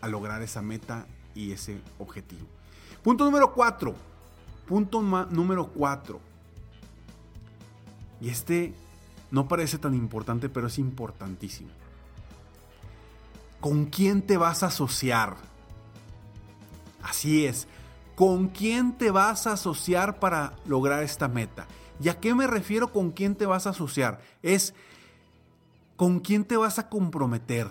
a 0.00 0.08
lograr 0.08 0.42
esa 0.42 0.62
meta 0.62 1.06
y 1.34 1.52
ese 1.52 1.80
objetivo. 1.98 2.46
Punto 3.02 3.24
número 3.24 3.52
cuatro. 3.52 3.94
Punto 4.66 5.00
número 5.02 5.68
cuatro. 5.68 6.20
Y 8.20 8.30
este 8.30 8.74
no 9.30 9.46
parece 9.46 9.78
tan 9.78 9.94
importante, 9.94 10.48
pero 10.48 10.66
es 10.66 10.78
importantísimo. 10.78 11.70
¿Con 13.60 13.86
quién 13.86 14.22
te 14.22 14.36
vas 14.36 14.62
a 14.62 14.66
asociar? 14.66 15.36
Así 17.02 17.46
es. 17.46 17.68
¿Con 18.14 18.48
quién 18.48 18.96
te 18.96 19.10
vas 19.10 19.46
a 19.46 19.52
asociar 19.52 20.18
para 20.18 20.54
lograr 20.64 21.02
esta 21.02 21.28
meta? 21.28 21.66
¿Y 22.00 22.08
a 22.08 22.18
qué 22.18 22.34
me 22.34 22.46
refiero 22.46 22.92
con 22.92 23.10
quién 23.10 23.34
te 23.34 23.46
vas 23.46 23.66
a 23.66 23.70
asociar? 23.70 24.20
Es 24.42 24.74
¿Con 25.96 26.20
quién 26.20 26.44
te 26.44 26.58
vas 26.58 26.78
a 26.78 26.90
comprometer? 26.90 27.70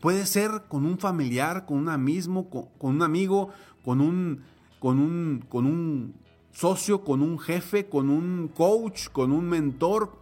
Puede 0.00 0.24
ser 0.26 0.64
con 0.68 0.86
un 0.86 0.98
familiar, 0.98 1.66
con 1.66 1.88
un 1.88 2.04
mismo, 2.04 2.48
con, 2.48 2.68
un 2.80 3.02
amigo, 3.02 3.50
con 3.84 4.00
un, 4.00 4.44
con, 4.78 5.00
un, 5.00 5.44
con 5.48 5.66
un 5.66 6.14
socio, 6.52 7.02
con 7.04 7.22
un 7.22 7.40
jefe, 7.40 7.88
con 7.88 8.08
un 8.08 8.48
coach, 8.48 9.08
con 9.08 9.32
un 9.32 9.48
mentor. 9.48 10.18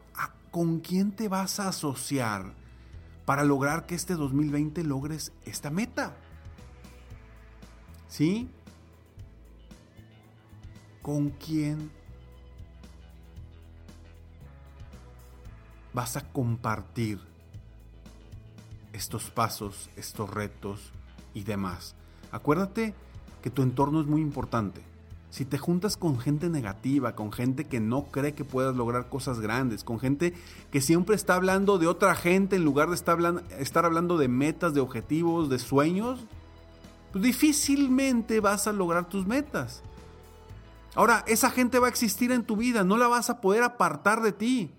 ¿Con 0.50 0.80
quién 0.80 1.12
te 1.12 1.28
vas 1.28 1.60
a 1.60 1.68
asociar 1.68 2.54
para 3.26 3.44
lograr 3.44 3.84
que 3.84 3.94
este 3.94 4.14
2020 4.14 4.82
logres 4.82 5.32
esta 5.44 5.70
meta? 5.70 6.16
¿Sí? 8.08 8.48
¿Con 11.02 11.28
quién 11.28 11.90
vas 15.98 16.16
a 16.16 16.20
compartir 16.20 17.18
estos 18.92 19.32
pasos, 19.32 19.90
estos 19.96 20.30
retos 20.30 20.92
y 21.34 21.42
demás. 21.42 21.96
Acuérdate 22.30 22.94
que 23.42 23.50
tu 23.50 23.62
entorno 23.62 24.00
es 24.00 24.06
muy 24.06 24.20
importante. 24.20 24.80
si 25.30 25.44
te 25.44 25.58
juntas 25.58 25.96
con 25.96 26.20
gente 26.20 26.48
negativa, 26.48 27.16
con 27.16 27.32
gente 27.32 27.64
que 27.64 27.80
no 27.80 28.04
cree 28.04 28.32
que 28.32 28.44
puedas 28.44 28.76
lograr 28.76 29.08
cosas 29.08 29.40
grandes, 29.40 29.82
con 29.82 29.98
gente 29.98 30.34
que 30.70 30.80
siempre 30.80 31.16
está 31.16 31.34
hablando 31.34 31.78
de 31.78 31.88
otra 31.88 32.14
gente 32.14 32.54
en 32.54 32.64
lugar 32.64 32.90
de 32.90 32.94
estar 32.94 33.84
hablando, 33.84 34.18
de 34.18 34.28
metas, 34.28 34.74
de 34.74 34.80
objetivos, 34.80 35.48
de 35.48 35.58
sueños, 35.58 36.20
pues 37.10 37.24
difícilmente 37.24 38.38
vas 38.38 38.68
a 38.68 38.72
lograr 38.72 39.08
tus 39.08 39.26
metas. 39.26 39.82
Ahora, 40.94 41.24
esa 41.26 41.50
gente 41.50 41.80
va 41.80 41.88
a 41.88 41.90
existir 41.90 42.30
en 42.30 42.44
tu 42.44 42.56
vida, 42.56 42.84
no 42.84 42.96
la 42.96 43.08
vas 43.08 43.30
a 43.30 43.40
poder 43.40 43.64
apartar 43.64 44.22
de 44.22 44.30
ti. 44.30 44.77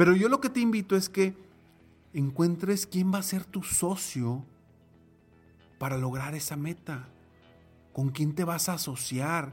Pero 0.00 0.16
yo 0.16 0.30
lo 0.30 0.40
que 0.40 0.48
te 0.48 0.60
invito 0.60 0.96
es 0.96 1.10
que 1.10 1.34
encuentres 2.14 2.86
quién 2.86 3.12
va 3.12 3.18
a 3.18 3.22
ser 3.22 3.44
tu 3.44 3.62
socio 3.62 4.46
para 5.78 5.98
lograr 5.98 6.34
esa 6.34 6.56
meta. 6.56 7.06
¿Con 7.92 8.08
quién 8.08 8.34
te 8.34 8.44
vas 8.44 8.70
a 8.70 8.72
asociar? 8.72 9.52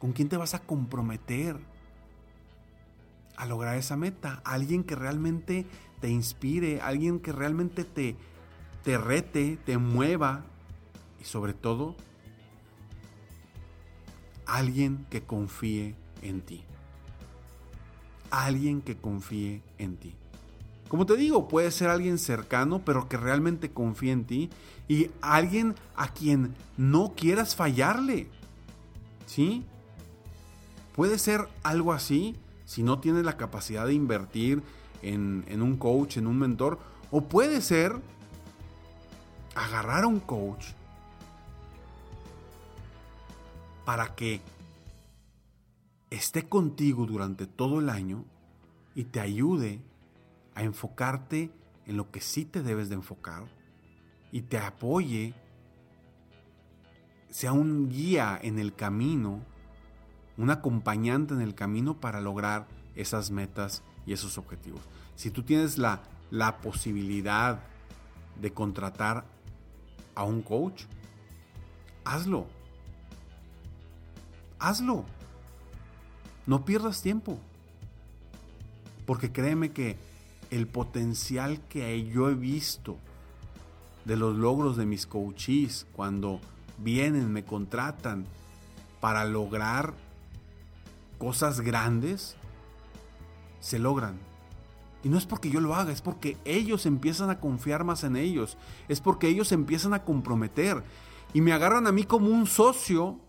¿Con 0.00 0.12
quién 0.12 0.28
te 0.28 0.36
vas 0.36 0.54
a 0.54 0.58
comprometer 0.58 1.56
a 3.36 3.46
lograr 3.46 3.76
esa 3.76 3.96
meta? 3.96 4.42
Alguien 4.44 4.82
que 4.82 4.96
realmente 4.96 5.66
te 6.00 6.08
inspire, 6.08 6.80
alguien 6.80 7.20
que 7.20 7.30
realmente 7.30 7.84
te, 7.84 8.16
te 8.82 8.98
rete, 8.98 9.56
te 9.64 9.78
mueva 9.78 10.44
y 11.20 11.24
sobre 11.26 11.54
todo, 11.54 11.94
alguien 14.46 15.06
que 15.10 15.22
confíe 15.22 15.94
en 16.22 16.40
ti. 16.40 16.64
Alguien 18.30 18.82
que 18.82 18.96
confíe 18.96 19.62
en 19.78 19.96
ti. 19.96 20.14
Como 20.88 21.06
te 21.06 21.16
digo, 21.16 21.48
puede 21.48 21.70
ser 21.70 21.88
alguien 21.90 22.18
cercano, 22.18 22.82
pero 22.84 23.08
que 23.08 23.16
realmente 23.16 23.72
confíe 23.72 24.12
en 24.12 24.24
ti. 24.24 24.50
Y 24.88 25.10
alguien 25.20 25.74
a 25.96 26.08
quien 26.08 26.54
no 26.76 27.14
quieras 27.16 27.56
fallarle. 27.56 28.28
¿Sí? 29.26 29.64
Puede 30.94 31.18
ser 31.18 31.48
algo 31.62 31.92
así 31.92 32.36
si 32.64 32.82
no 32.82 33.00
tienes 33.00 33.24
la 33.24 33.36
capacidad 33.36 33.86
de 33.86 33.94
invertir 33.94 34.62
en, 35.02 35.44
en 35.48 35.62
un 35.62 35.76
coach, 35.76 36.16
en 36.16 36.26
un 36.26 36.38
mentor. 36.38 36.78
O 37.10 37.22
puede 37.22 37.60
ser 37.60 38.00
agarrar 39.54 40.04
a 40.04 40.08
un 40.08 40.20
coach 40.20 40.66
para 43.84 44.14
que 44.14 44.40
esté 46.16 46.48
contigo 46.48 47.06
durante 47.06 47.46
todo 47.46 47.80
el 47.80 47.88
año 47.88 48.24
y 48.94 49.04
te 49.04 49.20
ayude 49.20 49.80
a 50.54 50.62
enfocarte 50.62 51.50
en 51.86 51.96
lo 51.96 52.10
que 52.10 52.20
sí 52.20 52.44
te 52.44 52.62
debes 52.62 52.88
de 52.88 52.96
enfocar 52.96 53.44
y 54.32 54.42
te 54.42 54.58
apoye, 54.58 55.34
sea 57.30 57.52
un 57.52 57.88
guía 57.88 58.38
en 58.42 58.58
el 58.58 58.74
camino, 58.74 59.40
un 60.36 60.50
acompañante 60.50 61.34
en 61.34 61.40
el 61.40 61.54
camino 61.54 62.00
para 62.00 62.20
lograr 62.20 62.66
esas 62.94 63.30
metas 63.30 63.82
y 64.06 64.12
esos 64.12 64.38
objetivos. 64.38 64.80
Si 65.14 65.30
tú 65.30 65.42
tienes 65.42 65.78
la, 65.78 66.02
la 66.30 66.58
posibilidad 66.58 67.60
de 68.40 68.52
contratar 68.52 69.24
a 70.14 70.24
un 70.24 70.42
coach, 70.42 70.84
hazlo. 72.04 72.46
Hazlo. 74.58 75.04
No 76.46 76.64
pierdas 76.64 77.02
tiempo. 77.02 77.38
Porque 79.04 79.32
créeme 79.32 79.70
que 79.72 79.96
el 80.50 80.66
potencial 80.66 81.60
que 81.68 82.04
yo 82.04 82.28
he 82.30 82.34
visto 82.34 82.98
de 84.04 84.16
los 84.16 84.36
logros 84.36 84.76
de 84.76 84.86
mis 84.86 85.06
coaches 85.06 85.86
cuando 85.92 86.40
vienen, 86.78 87.32
me 87.32 87.44
contratan 87.44 88.24
para 89.00 89.24
lograr 89.24 89.94
cosas 91.18 91.60
grandes, 91.60 92.36
se 93.60 93.78
logran. 93.78 94.18
Y 95.02 95.08
no 95.08 95.18
es 95.18 95.26
porque 95.26 95.50
yo 95.50 95.60
lo 95.60 95.74
haga, 95.74 95.92
es 95.92 96.02
porque 96.02 96.36
ellos 96.44 96.86
empiezan 96.86 97.30
a 97.30 97.38
confiar 97.38 97.84
más 97.84 98.04
en 98.04 98.16
ellos, 98.16 98.56
es 98.88 99.00
porque 99.00 99.28
ellos 99.28 99.52
empiezan 99.52 99.94
a 99.94 100.04
comprometer 100.04 100.82
y 101.32 101.40
me 101.40 101.52
agarran 101.52 101.86
a 101.86 101.92
mí 101.92 102.04
como 102.04 102.28
un 102.28 102.46
socio 102.46 103.20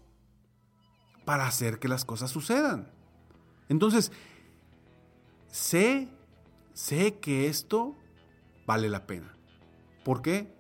para 1.25 1.45
hacer 1.45 1.80
que 1.80 1.88
las 1.88 2.06
cosas 2.06 2.32
sucedan. 2.32 2.96
Entonces, 3.69 4.12
sé, 5.49 6.08
sé 6.73 7.19
que 7.19 7.47
esto 7.47 7.95
vale 8.65 8.89
la 8.89 9.08
pena. 9.08 9.34
¿Por 10.03 10.21
qué? 10.21 10.53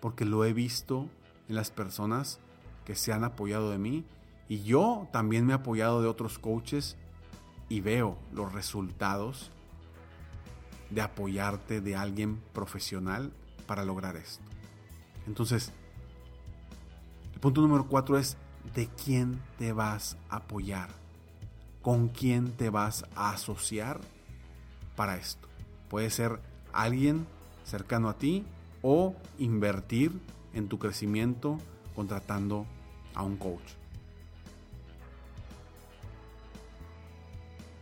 Porque 0.00 0.24
lo 0.24 0.44
he 0.44 0.52
visto 0.52 1.08
en 1.48 1.56
las 1.56 1.70
personas 1.70 2.38
que 2.84 2.94
se 2.94 3.12
han 3.12 3.24
apoyado 3.24 3.70
de 3.70 3.78
mí 3.78 4.04
y 4.48 4.62
yo 4.62 5.08
también 5.12 5.44
me 5.44 5.52
he 5.52 5.56
apoyado 5.56 6.00
de 6.02 6.08
otros 6.08 6.38
coaches 6.38 6.96
y 7.68 7.80
veo 7.80 8.16
los 8.32 8.52
resultados 8.52 9.50
de 10.90 11.00
apoyarte 11.00 11.80
de 11.80 11.96
alguien 11.96 12.40
profesional 12.52 13.32
para 13.66 13.84
lograr 13.84 14.16
esto. 14.16 14.44
Entonces, 15.26 15.72
el 17.34 17.40
punto 17.40 17.60
número 17.60 17.86
cuatro 17.88 18.16
es 18.16 18.36
de 18.74 18.88
quién 19.04 19.42
te 19.58 19.72
vas 19.72 20.16
a 20.28 20.36
apoyar, 20.36 20.90
con 21.86 22.08
quién 22.08 22.50
te 22.50 22.68
vas 22.68 23.04
a 23.14 23.30
asociar 23.30 24.00
para 24.96 25.18
esto. 25.18 25.46
Puede 25.88 26.10
ser 26.10 26.40
alguien 26.72 27.28
cercano 27.64 28.08
a 28.08 28.18
ti 28.18 28.44
o 28.82 29.14
invertir 29.38 30.20
en 30.52 30.66
tu 30.66 30.80
crecimiento 30.80 31.60
contratando 31.94 32.66
a 33.14 33.22
un 33.22 33.36
coach. 33.36 33.74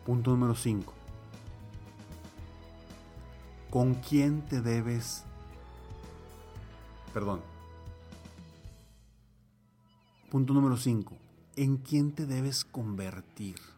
Punto 0.05 0.33
número 0.33 0.55
5. 0.55 0.93
¿Con 3.71 3.95
quién 3.95 4.43
te 4.43 4.61
debes... 4.61 5.25
Perdón, 7.15 7.41
Punto 10.31 10.53
número 10.53 10.77
5. 10.77 11.17
¿En 11.57 11.79
quién 11.79 12.13
te 12.13 12.27
debes 12.27 12.67
convertir? 12.67 13.74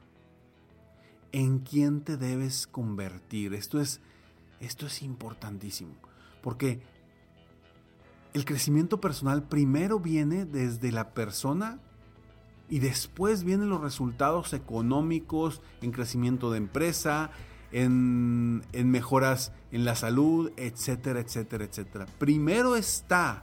¿En 1.36 1.58
quién 1.58 2.00
te 2.00 2.16
debes 2.16 2.66
convertir? 2.66 3.52
Esto 3.52 3.78
es, 3.78 4.00
esto 4.58 4.86
es 4.86 5.02
importantísimo. 5.02 5.92
Porque 6.42 6.80
el 8.32 8.46
crecimiento 8.46 9.02
personal 9.02 9.42
primero 9.42 10.00
viene 10.00 10.46
desde 10.46 10.92
la 10.92 11.12
persona 11.12 11.78
y 12.70 12.78
después 12.78 13.44
vienen 13.44 13.68
los 13.68 13.82
resultados 13.82 14.54
económicos 14.54 15.60
en 15.82 15.92
crecimiento 15.92 16.50
de 16.50 16.56
empresa, 16.56 17.30
en, 17.70 18.62
en, 18.72 18.90
mejoras 18.90 19.52
en 19.72 19.84
la 19.84 19.94
salud, 19.94 20.52
etcétera, 20.56 21.20
etcétera, 21.20 21.66
etcétera. 21.66 22.06
Primero 22.18 22.76
está 22.76 23.42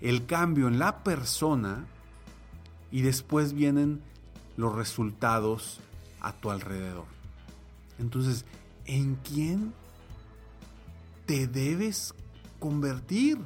el 0.00 0.26
cambio 0.26 0.66
en 0.66 0.80
la 0.80 1.04
persona 1.04 1.86
y 2.90 3.02
después 3.02 3.52
vienen 3.52 4.02
los 4.56 4.74
resultados 4.74 5.78
a 6.20 6.32
tu 6.32 6.50
alrededor. 6.50 7.17
Entonces, 7.98 8.44
¿en 8.84 9.16
quién 9.16 9.72
te 11.26 11.46
debes 11.46 12.14
convertir? 12.58 13.38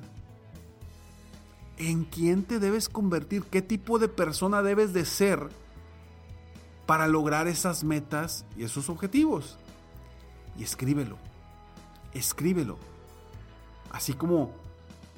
¿En 1.79 2.05
quién 2.05 2.45
te 2.45 2.59
debes 2.59 2.88
convertir? 2.88 3.45
¿Qué 3.45 3.62
tipo 3.62 3.99
de 3.99 4.09
persona 4.09 4.62
debes 4.62 4.93
de 4.93 5.05
ser 5.05 5.49
para 6.87 7.09
lograr 7.09 7.49
esas 7.49 7.83
metas 7.83 8.45
y 8.57 8.65
esos 8.65 8.88
objetivos? 8.88 9.59
Y 10.57 10.62
escríbelo. 10.62 11.17
Escríbelo. 12.12 12.79
Así 13.91 14.12
como 14.12 14.53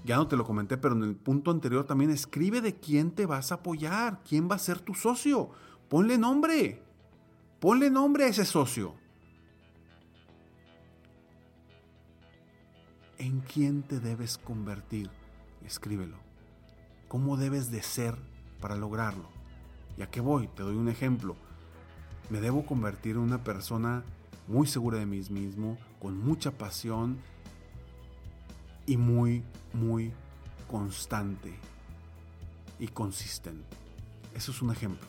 ya 0.04 0.16
no 0.16 0.28
te 0.28 0.36
lo 0.36 0.44
comenté, 0.44 0.76
pero 0.76 0.94
en 0.94 1.02
el 1.02 1.16
punto 1.16 1.50
anterior 1.50 1.84
también 1.84 2.10
escribe 2.10 2.60
de 2.60 2.74
quién 2.74 3.10
te 3.10 3.26
vas 3.26 3.52
a 3.52 3.56
apoyar, 3.56 4.20
quién 4.28 4.50
va 4.50 4.56
a 4.56 4.58
ser 4.58 4.78
tu 4.80 4.94
socio. 4.94 5.50
Ponle 5.88 6.18
nombre. 6.18 6.82
Ponle 7.58 7.90
nombre 7.90 8.24
a 8.24 8.28
ese 8.28 8.44
socio. 8.44 8.94
¿En 13.18 13.40
quién 13.40 13.82
te 13.82 14.00
debes 14.00 14.38
convertir? 14.38 15.08
Escríbelo. 15.64 16.16
¿Cómo 17.06 17.36
debes 17.36 17.70
de 17.70 17.82
ser 17.82 18.16
para 18.60 18.74
lograrlo? 18.74 19.28
¿Y 19.96 20.02
a 20.02 20.10
qué 20.10 20.20
voy? 20.20 20.48
Te 20.48 20.64
doy 20.64 20.74
un 20.74 20.88
ejemplo. 20.88 21.36
Me 22.28 22.40
debo 22.40 22.66
convertir 22.66 23.12
en 23.12 23.22
una 23.22 23.44
persona 23.44 24.02
muy 24.48 24.66
segura 24.66 24.98
de 24.98 25.06
mí 25.06 25.22
mismo, 25.30 25.78
con 26.00 26.18
mucha 26.18 26.50
pasión 26.50 27.18
y 28.86 28.96
muy, 28.96 29.44
muy 29.72 30.12
constante 30.68 31.54
y 32.80 32.88
consistente. 32.88 33.76
Eso 34.34 34.50
es 34.50 34.60
un 34.60 34.72
ejemplo. 34.72 35.06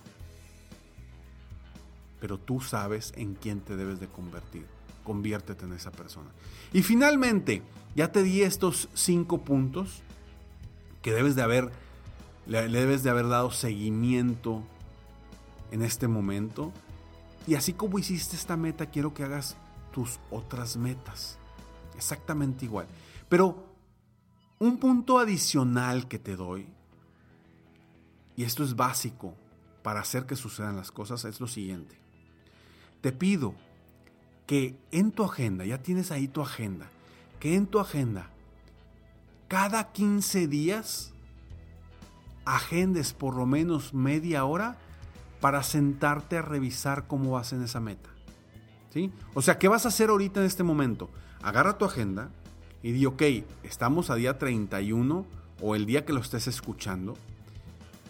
Pero 2.20 2.38
tú 2.38 2.62
sabes 2.62 3.14
en 3.18 3.34
quién 3.34 3.62
te 3.62 3.76
debes 3.76 4.00
de 4.00 4.08
convertir. 4.08 4.75
Conviértete 5.06 5.64
en 5.64 5.72
esa 5.72 5.92
persona. 5.92 6.30
Y 6.74 6.84
finalmente, 6.84 7.62
ya 7.96 8.12
te 8.12 8.24
di 8.24 8.42
estos 8.42 8.90
cinco 8.94 9.38
puntos 9.38 10.02
que 11.02 11.14
debes 11.14 11.36
de 11.36 11.44
haber, 11.44 11.72
le 12.46 12.68
debes 12.68 13.04
de 13.04 13.12
haber 13.12 13.30
dado 13.30 13.52
seguimiento 13.52 14.64
en 15.72 15.82
este 15.82 16.10
momento. 16.10 16.74
Y 17.48 17.56
así 17.56 17.72
como 17.72 18.00
hiciste 18.00 18.36
esta 18.36 18.58
meta, 18.58 18.88
quiero 18.88 19.14
que 19.14 19.24
hagas 19.24 19.56
tus 19.94 20.20
otras 20.32 20.76
metas. 20.76 21.38
Exactamente 21.96 22.66
igual. 22.66 22.88
Pero 23.30 23.66
un 24.60 24.78
punto 24.78 25.20
adicional 25.20 26.08
que 26.08 26.20
te 26.20 26.36
doy, 26.36 26.68
y 28.36 28.44
esto 28.44 28.64
es 28.64 28.76
básico 28.76 29.36
para 29.84 30.02
hacer 30.02 30.26
que 30.26 30.36
sucedan 30.36 30.76
las 30.76 30.92
cosas, 30.92 31.24
es 31.26 31.40
lo 31.40 31.48
siguiente. 31.48 31.96
Te 33.02 33.12
pido 33.12 33.54
que 34.46 34.78
en 34.92 35.12
tu 35.12 35.24
agenda, 35.24 35.66
ya 35.66 35.82
tienes 35.82 36.12
ahí 36.12 36.28
tu 36.28 36.42
agenda, 36.42 36.88
que 37.40 37.56
en 37.56 37.68
tu 37.68 37.80
agenda, 37.80 38.30
cada 39.48 39.92
15 39.92 40.48
días, 40.48 41.14
agendes 42.46 43.14
por 43.14 43.36
lo 43.36 43.46
menos 43.46 43.94
media 43.94 44.46
hora 44.46 44.78
para 45.42 45.64
sentarte 45.64 46.38
a 46.38 46.42
revisar 46.42 47.08
cómo 47.08 47.32
vas 47.32 47.54
en 47.54 47.64
esa 47.64 47.80
meta. 47.80 48.10
¿Sí? 48.94 49.12
O 49.34 49.42
sea, 49.42 49.60
¿qué 49.60 49.68
vas 49.68 49.86
a 49.86 49.90
hacer 49.90 50.10
ahorita 50.10 50.40
en 50.40 50.46
este 50.46 50.64
momento? 50.64 51.10
Agarra 51.42 51.78
tu 51.78 51.86
agenda 51.86 52.30
y 52.82 52.94
di, 52.94 53.06
ok, 53.06 53.22
estamos 53.64 54.10
a 54.10 54.16
día 54.16 54.38
31 54.38 55.26
o 55.62 55.76
el 55.76 55.86
día 55.86 56.06
que 56.06 56.14
lo 56.14 56.22
estés 56.22 56.48
escuchando. 56.48 57.18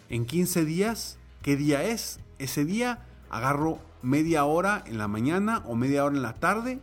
En 0.10 0.26
15 0.26 0.66
días, 0.66 1.18
¿qué 1.42 1.56
día 1.56 1.84
es? 1.84 2.20
Ese 2.38 2.66
día 2.66 3.06
agarro 3.30 3.80
media 4.02 4.46
hora 4.46 4.84
en 4.86 4.98
la 4.98 5.08
mañana 5.08 5.64
o 5.66 5.76
media 5.76 6.06
hora 6.06 6.16
en 6.16 6.22
la 6.22 6.34
tarde 6.34 6.80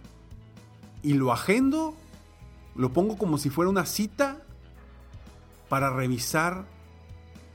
y 1.02 1.14
lo 1.14 1.32
agendo, 1.32 1.94
lo 2.74 2.92
pongo 2.92 3.16
como 3.16 3.38
si 3.38 3.50
fuera 3.50 3.70
una 3.70 3.86
cita 3.86 4.42
para 5.68 5.90
revisar 5.90 6.66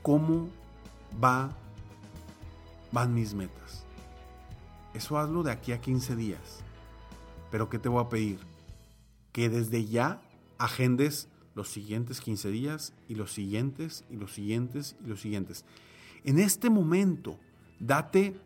cómo 0.02 0.48
va, 1.22 1.50
van 2.92 3.14
mis 3.14 3.34
metas. 3.34 3.84
Eso 4.94 5.18
hazlo 5.18 5.42
de 5.42 5.52
aquí 5.52 5.72
a 5.72 5.80
15 5.80 6.16
días. 6.16 6.60
Pero 7.50 7.68
¿qué 7.68 7.78
te 7.78 7.88
voy 7.88 8.04
a 8.04 8.08
pedir? 8.08 8.40
Que 9.32 9.48
desde 9.48 9.84
ya 9.84 10.20
agendes 10.58 11.28
los 11.54 11.68
siguientes 11.68 12.20
15 12.20 12.50
días 12.50 12.92
y 13.08 13.14
los 13.14 13.32
siguientes 13.32 14.04
y 14.10 14.16
los 14.16 14.32
siguientes 14.32 14.96
y 15.04 15.08
los 15.08 15.20
siguientes. 15.20 15.64
En 16.24 16.38
este 16.38 16.70
momento, 16.70 17.38
date 17.80 18.36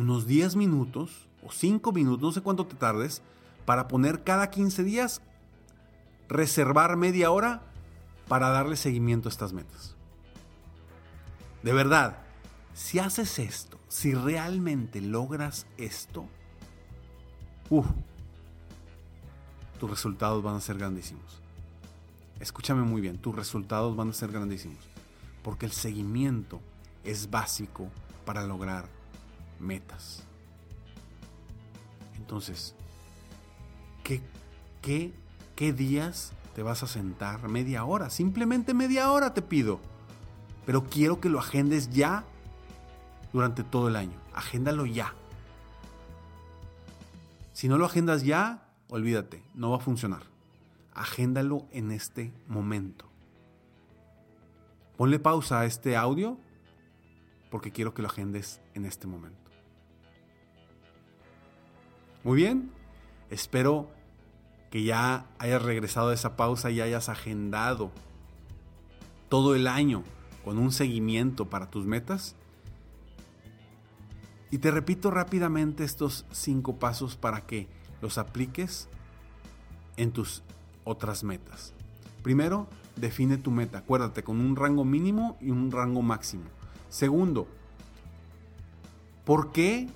unos 0.00 0.26
10 0.26 0.56
minutos 0.56 1.28
o 1.42 1.52
5 1.52 1.92
minutos, 1.92 2.22
no 2.22 2.32
sé 2.32 2.40
cuánto 2.40 2.66
te 2.66 2.76
tardes, 2.76 3.22
para 3.64 3.88
poner 3.88 4.24
cada 4.24 4.50
15 4.50 4.82
días, 4.82 5.22
reservar 6.28 6.96
media 6.96 7.30
hora 7.30 7.62
para 8.28 8.48
darle 8.48 8.76
seguimiento 8.76 9.28
a 9.28 9.32
estas 9.32 9.52
metas. 9.52 9.96
De 11.62 11.72
verdad, 11.72 12.18
si 12.72 12.98
haces 12.98 13.38
esto, 13.38 13.78
si 13.88 14.14
realmente 14.14 15.00
logras 15.00 15.66
esto, 15.76 16.26
tus 19.78 19.90
resultados 19.90 20.42
van 20.42 20.56
a 20.56 20.60
ser 20.60 20.78
grandísimos. 20.78 21.40
Escúchame 22.40 22.82
muy 22.82 23.00
bien, 23.00 23.18
tus 23.18 23.34
resultados 23.34 23.94
van 23.96 24.10
a 24.10 24.14
ser 24.14 24.32
grandísimos. 24.32 24.78
Porque 25.42 25.66
el 25.66 25.72
seguimiento 25.72 26.60
es 27.04 27.30
básico 27.30 27.88
para 28.24 28.44
lograr 28.44 28.99
metas. 29.60 30.24
Entonces, 32.16 32.74
¿qué, 34.02 34.20
qué, 34.82 35.12
qué 35.56 35.72
días 35.72 36.32
te 36.54 36.62
vas 36.62 36.82
a 36.82 36.86
sentar? 36.86 37.48
Media 37.48 37.84
hora, 37.84 38.10
simplemente 38.10 38.74
media 38.74 39.10
hora 39.10 39.34
te 39.34 39.42
pido. 39.42 39.80
Pero 40.66 40.84
quiero 40.84 41.20
que 41.20 41.28
lo 41.28 41.38
agendes 41.38 41.90
ya 41.90 42.24
durante 43.32 43.64
todo 43.64 43.88
el 43.88 43.96
año. 43.96 44.18
Agéndalo 44.34 44.86
ya. 44.86 45.14
Si 47.52 47.68
no 47.68 47.78
lo 47.78 47.84
agendas 47.84 48.22
ya, 48.22 48.68
olvídate, 48.88 49.42
no 49.54 49.70
va 49.70 49.76
a 49.76 49.80
funcionar. 49.80 50.22
Agéndalo 50.94 51.66
en 51.72 51.90
este 51.90 52.32
momento. 52.46 53.06
Ponle 54.96 55.18
pausa 55.18 55.60
a 55.60 55.66
este 55.66 55.96
audio 55.96 56.38
porque 57.50 57.72
quiero 57.72 57.94
que 57.94 58.02
lo 58.02 58.08
agendes 58.08 58.60
en 58.74 58.84
este 58.84 59.06
momento. 59.06 59.39
Muy 62.22 62.36
bien, 62.36 62.70
espero 63.30 63.88
que 64.70 64.84
ya 64.84 65.26
hayas 65.38 65.62
regresado 65.62 66.10
de 66.10 66.14
esa 66.14 66.36
pausa 66.36 66.70
y 66.70 66.80
hayas 66.80 67.08
agendado 67.08 67.90
todo 69.30 69.54
el 69.54 69.66
año 69.66 70.04
con 70.44 70.58
un 70.58 70.70
seguimiento 70.70 71.48
para 71.48 71.70
tus 71.70 71.86
metas. 71.86 72.36
Y 74.50 74.58
te 74.58 74.70
repito 74.70 75.10
rápidamente 75.10 75.84
estos 75.84 76.26
cinco 76.30 76.76
pasos 76.76 77.16
para 77.16 77.46
que 77.46 77.68
los 78.02 78.18
apliques 78.18 78.88
en 79.96 80.12
tus 80.12 80.42
otras 80.84 81.24
metas. 81.24 81.72
Primero, 82.22 82.68
define 82.96 83.38
tu 83.38 83.50
meta. 83.50 83.78
Acuérdate, 83.78 84.22
con 84.22 84.40
un 84.40 84.56
rango 84.56 84.84
mínimo 84.84 85.38
y 85.40 85.50
un 85.50 85.70
rango 85.70 86.02
máximo. 86.02 86.44
Segundo, 86.88 87.46
¿por 89.24 89.52
qué 89.52 89.88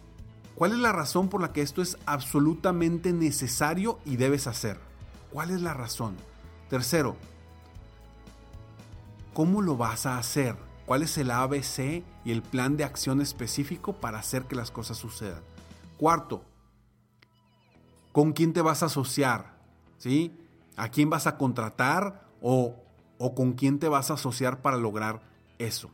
¿Cuál 0.55 0.71
es 0.71 0.79
la 0.79 0.93
razón 0.93 1.29
por 1.29 1.41
la 1.41 1.53
que 1.53 1.63
esto 1.63 1.83
es 1.83 1.99
absolutamente 2.07 3.13
necesario 3.13 3.99
y 4.05 4.17
debes 4.17 4.47
hacer? 4.47 4.79
¿Cuál 5.33 5.51
es 5.51 5.61
la 5.61 5.75
razón? 5.75 6.15
Tercero, 6.71 7.17
¿cómo 9.33 9.63
lo 9.63 9.77
vas 9.77 10.07
a 10.07 10.17
hacer? 10.17 10.55
¿Cuál 10.87 11.03
es 11.03 11.19
el 11.19 11.33
ABC 11.33 12.05
y 12.25 12.31
el 12.31 12.43
plan 12.43 12.77
de 12.77 12.85
acción 12.85 13.21
específico 13.21 13.95
para 13.95 14.21
hacer 14.21 14.45
que 14.45 14.55
las 14.55 14.71
cosas 14.71 14.97
sucedan? 14.97 15.43
Cuarto, 15.97 16.45
¿con 18.13 18.33
quién 18.33 18.53
te 18.53 18.63
vas 18.63 18.85
a 18.85 18.87
asociar? 18.87 19.59
¿Sí? 19.99 20.39
¿A 20.77 20.89
quién 20.89 21.11
vas 21.11 21.27
a 21.27 21.37
contratar 21.37 22.29
o, 22.41 22.77
o 23.19 23.35
con 23.35 23.55
quién 23.55 23.81
te 23.81 23.89
vas 23.89 24.13
a 24.13 24.15
asociar 24.15 24.63
para 24.63 24.77
lograr 24.77 25.21
eso? 25.59 25.91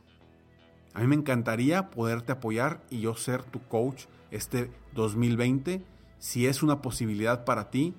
A 0.93 0.99
mí 0.99 1.07
me 1.07 1.15
encantaría 1.15 1.89
poderte 1.89 2.33
apoyar 2.33 2.83
y 2.91 2.99
yo 2.99 3.15
ser 3.15 3.41
tu 3.43 3.59
coach 3.67 4.05
este 4.31 4.71
2020. 4.93 5.83
Si 6.19 6.47
es 6.47 6.63
una 6.63 6.81
posibilidad 6.81 7.45
para 7.45 7.69
ti 7.69 7.93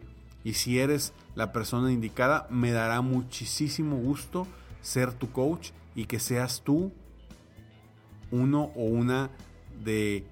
y 0.44 0.54
si 0.54 0.78
eres 0.78 1.12
la 1.34 1.52
persona 1.52 1.92
indicada, 1.92 2.46
me 2.50 2.72
dará 2.72 3.00
muchísimo 3.00 3.96
gusto 3.96 4.46
ser 4.80 5.12
tu 5.12 5.30
coach 5.30 5.70
y 5.94 6.06
que 6.06 6.18
seas 6.18 6.62
tú 6.62 6.92
uno 8.30 8.72
o 8.74 8.84
una 8.84 9.30
de 9.84 10.26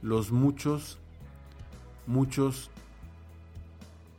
los 0.00 0.32
muchos, 0.32 0.98
muchos 2.06 2.70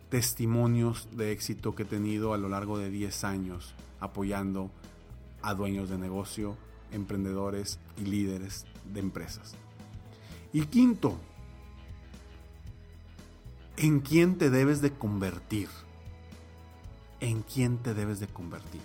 testimonios 0.10 1.10
de 1.12 1.32
éxito 1.32 1.74
que 1.76 1.84
he 1.84 1.86
tenido 1.88 2.34
a 2.34 2.38
lo 2.38 2.48
largo 2.48 2.78
de 2.78 2.89
10 2.89 3.24
años 3.24 3.74
apoyando 4.00 4.69
a 5.41 5.56
dueños 5.56 5.89
de 5.89 5.98
negocio, 5.98 6.56
emprendedores 6.91 7.80
y 7.98 8.06
líderes 8.06 8.65
de 8.93 9.00
empresas. 9.00 9.56
Y 10.54 10.68
quinto, 10.68 11.18
¿en 13.76 14.02
quién 14.02 14.38
te 14.38 14.52
debes 14.52 14.82
de 14.82 14.92
convertir? 14.92 15.68
¿En 17.20 17.42
quién 17.42 17.80
te 17.80 17.96
debes 17.96 18.20
de 18.20 18.28
convertir? 18.28 18.82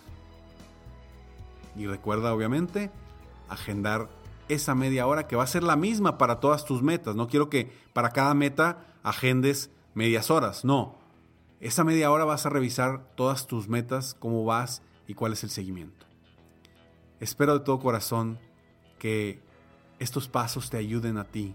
Y 1.77 1.87
recuerda 1.87 2.33
obviamente 2.33 2.91
agendar 3.51 4.09
esa 4.49 4.75
media 4.75 5.07
hora 5.07 5.27
que 5.27 5.37
va 5.37 5.43
a 5.43 5.47
ser 5.47 5.63
la 5.63 5.77
misma 5.77 6.17
para 6.17 6.41
todas 6.41 6.65
tus 6.65 6.83
metas. 6.83 7.15
No 7.15 7.29
quiero 7.29 7.51
que 7.51 7.71
para 7.93 8.11
cada 8.11 8.33
meta 8.33 8.87
agendes 9.03 9.71
medias 9.93 10.31
horas, 10.31 10.65
no. 10.65 10.97
Esa 11.61 11.85
media 11.85 12.11
hora 12.11 12.25
vas 12.25 12.47
a 12.47 12.51
revisar 12.51 13.13
todas 13.15 13.47
tus 13.47 13.69
metas, 13.69 14.15
cómo 14.19 14.45
vas 14.45 14.83
y 15.07 15.13
cuál 15.13 15.35
es 15.35 15.45
el 15.45 15.51
seguimiento. 15.51 16.07
Espero 17.21 17.59
de 17.59 17.65
todo 17.65 17.79
corazón 17.79 18.39
que 18.99 19.43
estos 19.99 20.29
pasos 20.29 20.71
te 20.71 20.77
ayuden 20.77 21.19
a 21.19 21.25
ti 21.25 21.55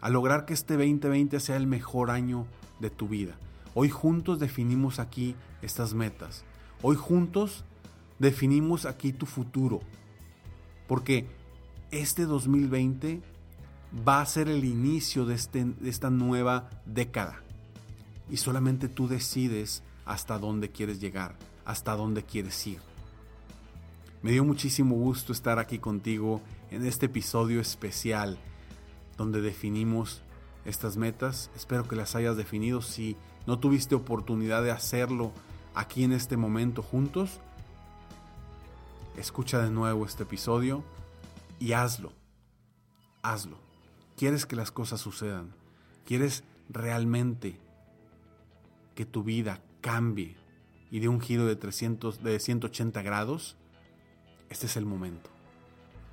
a 0.00 0.08
lograr 0.08 0.46
que 0.46 0.54
este 0.54 0.76
2020 0.76 1.38
sea 1.40 1.56
el 1.56 1.66
mejor 1.66 2.10
año 2.10 2.46
de 2.78 2.90
tu 2.90 3.08
vida. 3.08 3.34
Hoy 3.74 3.90
juntos 3.90 4.38
definimos 4.38 4.98
aquí 4.98 5.34
estas 5.62 5.94
metas. 5.94 6.44
Hoy 6.82 6.96
juntos 6.96 7.64
definimos 8.18 8.86
aquí 8.86 9.12
tu 9.12 9.26
futuro. 9.26 9.80
Porque 10.88 11.26
este 11.90 12.24
2020 12.24 13.20
va 14.06 14.20
a 14.20 14.26
ser 14.26 14.48
el 14.48 14.64
inicio 14.64 15.26
de, 15.26 15.34
este, 15.34 15.64
de 15.64 15.90
esta 15.90 16.10
nueva 16.10 16.70
década. 16.86 17.42
Y 18.30 18.38
solamente 18.38 18.88
tú 18.88 19.06
decides 19.06 19.82
hasta 20.04 20.38
dónde 20.38 20.70
quieres 20.70 21.00
llegar, 21.00 21.36
hasta 21.64 21.94
dónde 21.94 22.24
quieres 22.24 22.66
ir. 22.66 22.89
Me 24.22 24.32
dio 24.32 24.44
muchísimo 24.44 24.96
gusto 24.96 25.32
estar 25.32 25.58
aquí 25.58 25.78
contigo 25.78 26.42
en 26.70 26.84
este 26.84 27.06
episodio 27.06 27.58
especial 27.58 28.38
donde 29.16 29.40
definimos 29.40 30.20
estas 30.66 30.98
metas. 30.98 31.50
Espero 31.56 31.88
que 31.88 31.96
las 31.96 32.14
hayas 32.14 32.36
definido. 32.36 32.82
Si 32.82 33.16
no 33.46 33.58
tuviste 33.58 33.94
oportunidad 33.94 34.62
de 34.62 34.72
hacerlo 34.72 35.32
aquí 35.74 36.04
en 36.04 36.12
este 36.12 36.36
momento 36.36 36.82
juntos, 36.82 37.40
escucha 39.16 39.62
de 39.62 39.70
nuevo 39.70 40.04
este 40.04 40.24
episodio 40.24 40.84
y 41.58 41.72
hazlo. 41.72 42.12
hazlo. 43.22 43.56
Quieres 44.18 44.44
que 44.44 44.54
las 44.54 44.70
cosas 44.70 45.00
sucedan. 45.00 45.54
Quieres 46.04 46.44
realmente 46.68 47.58
que 48.94 49.06
tu 49.06 49.22
vida 49.22 49.62
cambie 49.80 50.36
y 50.90 51.00
de 51.00 51.08
un 51.08 51.22
giro 51.22 51.46
de 51.46 51.56
300 51.56 52.22
de 52.22 52.38
180 52.38 53.00
grados. 53.00 53.56
Este 54.50 54.66
es 54.66 54.76
el 54.76 54.84
momento. 54.84 55.30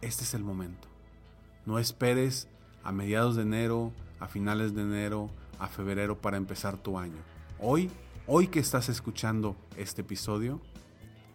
Este 0.02 0.23
es 0.23 0.36
el 0.36 0.43
momento. 0.43 0.88
No 1.65 1.80
esperes 1.80 2.47
a 2.84 2.91
mediados 2.91 3.36
de 3.36 3.41
enero, 3.41 3.91
a 4.19 4.28
finales 4.28 4.76
de 4.76 4.84
enero, 4.84 5.32
a 5.58 5.67
febrero 5.67 6.21
para 6.21 6.38
empezar 6.38 6.78
tu 6.78 7.00
año. 7.00 7.17
Hoy, 7.60 7.89
hoy 8.28 8.47
que 8.47 8.60
estás 8.60 8.89
escuchando 8.89 9.56
este 9.76 10.02
episodio, 10.02 10.62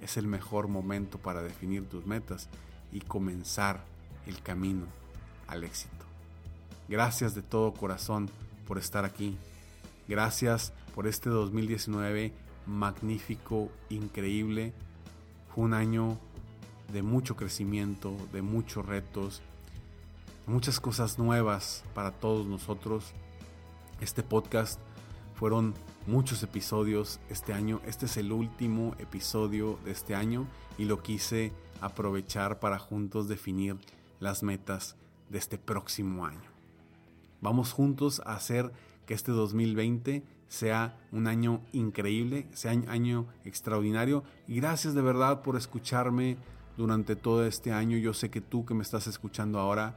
es 0.01 0.17
el 0.17 0.29
mejor 0.29 0.69
momento 0.69 1.19
para 1.19 1.43
definir 1.43 1.89
tus 1.89 2.07
metas 2.07 2.49
y 2.93 3.01
comenzar 3.01 3.85
el 4.29 4.41
camino 4.41 4.87
al 5.49 5.65
éxito. 5.65 6.05
Gracias 6.89 7.35
de 7.35 7.43
todo 7.43 7.75
corazón 7.75 8.31
por 8.65 8.79
estar 8.79 9.05
aquí. 9.05 9.37
Gracias 10.07 10.73
por 10.95 11.09
este 11.09 11.31
2019 11.31 12.33
magnífico, 12.67 13.73
increíble. 13.91 14.73
Fue 15.53 15.65
un 15.65 15.75
año 15.75 16.17
de 16.93 17.03
mucho 17.03 17.37
crecimiento, 17.37 18.15
de 18.33 18.43
muchos 18.43 18.85
retos, 18.85 19.41
muchas 20.47 20.79
cosas 20.79 21.19
nuevas 21.19 21.85
para 21.95 22.13
todos 22.13 22.47
nosotros. 22.47 23.13
Este 24.01 24.23
podcast 24.23 24.79
fueron 25.35 25.75
muchos 26.07 26.43
episodios 26.43 27.19
este 27.31 27.55
año. 27.55 27.81
Este 27.87 28.07
es 28.07 28.17
el 28.19 28.31
último 28.31 28.95
episodio 28.99 29.79
de 29.85 29.93
este 29.93 30.15
año 30.15 30.47
y 30.77 30.85
lo 30.85 31.03
quise 31.03 31.53
aprovechar 31.81 32.61
para 32.61 32.79
juntos 32.79 33.27
definir 33.27 33.77
las 34.21 34.43
metas 34.43 34.97
de 35.31 35.39
este 35.39 35.57
próximo 35.57 36.27
año. 36.27 36.51
Vamos 37.41 37.73
juntos 37.73 38.21
a 38.27 38.35
hacer 38.35 38.71
que 39.07 39.15
este 39.15 39.33
2020 39.33 40.23
sea 40.49 41.01
un 41.11 41.27
año 41.27 41.63
increíble, 41.73 42.47
sea 42.53 42.73
un 42.73 42.89
año 42.91 43.27
extraordinario 43.45 44.23
y 44.47 44.57
gracias 44.57 44.95
de 44.95 45.01
verdad 45.01 45.41
por 45.41 45.57
escucharme 45.57 46.37
durante 46.77 47.17
todo 47.17 47.47
este 47.47 47.73
año. 47.73 47.99
Yo 47.99 48.15
sé 48.15 48.31
que 48.31 48.41
tú 48.41 48.65
que 48.65 48.75
me 48.75 48.83
estás 48.83 49.07
escuchando 49.07 49.59
ahora 49.59 49.97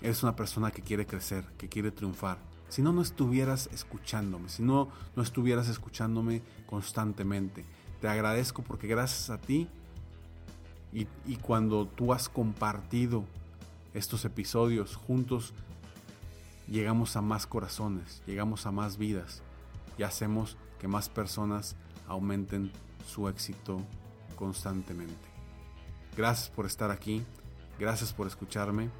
eres 0.00 0.22
una 0.22 0.34
persona 0.34 0.70
que 0.70 0.82
quiere 0.82 1.06
crecer, 1.06 1.44
que 1.58 1.68
quiere 1.68 1.90
triunfar 1.90 2.38
si 2.72 2.80
no, 2.80 2.94
no 2.94 3.02
estuvieras 3.02 3.68
escuchándome, 3.70 4.48
si 4.48 4.62
no, 4.62 4.88
no 5.14 5.22
estuvieras 5.22 5.68
escuchándome 5.68 6.40
constantemente. 6.64 7.66
Te 8.00 8.08
agradezco 8.08 8.62
porque 8.62 8.86
gracias 8.86 9.28
a 9.28 9.36
ti 9.36 9.68
y, 10.90 11.06
y 11.26 11.36
cuando 11.36 11.86
tú 11.86 12.14
has 12.14 12.30
compartido 12.30 13.24
estos 13.92 14.24
episodios 14.24 14.96
juntos, 14.96 15.52
llegamos 16.66 17.14
a 17.16 17.20
más 17.20 17.46
corazones, 17.46 18.22
llegamos 18.26 18.64
a 18.64 18.72
más 18.72 18.96
vidas 18.96 19.42
y 19.98 20.04
hacemos 20.04 20.56
que 20.80 20.88
más 20.88 21.10
personas 21.10 21.76
aumenten 22.08 22.72
su 23.06 23.28
éxito 23.28 23.82
constantemente. 24.34 25.31
Gracias 26.16 26.50
por 26.50 26.66
estar 26.66 26.90
aquí, 26.90 27.24
gracias 27.78 28.12
por 28.12 28.26
escucharme 28.26 28.90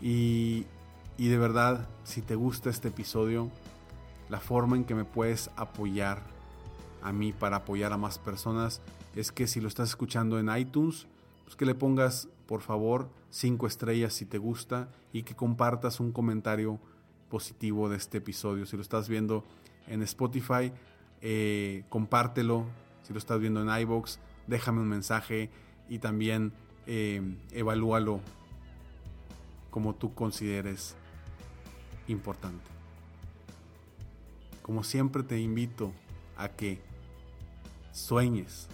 y 0.00 0.66
y 1.16 1.28
de 1.28 1.38
verdad, 1.38 1.86
si 2.02 2.22
te 2.22 2.34
gusta 2.34 2.70
este 2.70 2.88
episodio, 2.88 3.48
la 4.28 4.40
forma 4.40 4.76
en 4.76 4.84
que 4.84 4.96
me 4.96 5.04
puedes 5.04 5.48
apoyar 5.54 6.22
a 7.02 7.12
mí 7.12 7.32
para 7.32 7.58
apoyar 7.58 7.92
a 7.92 7.96
más 7.96 8.18
personas 8.18 8.80
es 9.14 9.30
que 9.30 9.46
si 9.46 9.60
lo 9.60 9.68
estás 9.68 9.90
escuchando 9.90 10.40
en 10.40 10.54
iTunes, 10.56 11.06
pues 11.44 11.54
que 11.54 11.66
le 11.66 11.76
pongas 11.76 12.28
por 12.46 12.62
favor 12.62 13.08
cinco 13.30 13.68
estrellas 13.68 14.12
si 14.12 14.26
te 14.26 14.38
gusta 14.38 14.88
y 15.12 15.22
que 15.22 15.36
compartas 15.36 16.00
un 16.00 16.10
comentario 16.10 16.80
positivo 17.30 17.88
de 17.88 17.96
este 17.96 18.18
episodio. 18.18 18.66
Si 18.66 18.76
lo 18.76 18.82
estás 18.82 19.08
viendo 19.08 19.44
en 19.86 20.02
Spotify, 20.02 20.72
eh, 21.20 21.84
compártelo. 21.90 22.64
Si 23.04 23.12
lo 23.12 23.18
estás 23.20 23.38
viendo 23.38 23.62
en 23.62 23.80
iBox, 23.82 24.18
déjame 24.48 24.80
un 24.80 24.88
mensaje 24.88 25.50
y 25.88 25.98
también 25.98 26.52
eh, 26.86 27.22
evalúalo 27.52 28.20
como 29.70 29.94
tú 29.94 30.14
consideres 30.14 30.94
importante. 32.08 32.70
Como 34.62 34.84
siempre 34.84 35.22
te 35.22 35.40
invito 35.40 35.92
a 36.36 36.48
que 36.48 36.80
sueñes, 37.92 38.68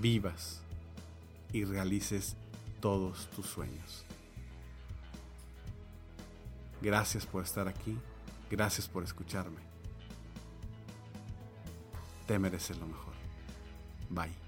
vivas 0.00 0.62
y 1.52 1.64
realices 1.64 2.36
todos 2.80 3.28
tus 3.30 3.46
sueños. 3.46 4.04
Gracias 6.80 7.26
por 7.26 7.42
estar 7.42 7.66
aquí, 7.66 7.98
gracias 8.50 8.88
por 8.88 9.02
escucharme. 9.02 9.60
Te 12.26 12.38
mereces 12.38 12.78
lo 12.78 12.86
mejor. 12.86 13.14
Bye. 14.10 14.47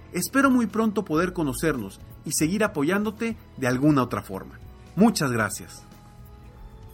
Espero 0.13 0.49
muy 0.49 0.67
pronto 0.67 1.05
poder 1.05 1.33
conocernos 1.33 1.99
y 2.25 2.31
seguir 2.31 2.63
apoyándote 2.63 3.37
de 3.57 3.67
alguna 3.67 4.03
otra 4.03 4.21
forma. 4.21 4.59
Muchas 4.95 5.31
gracias. 5.31 5.83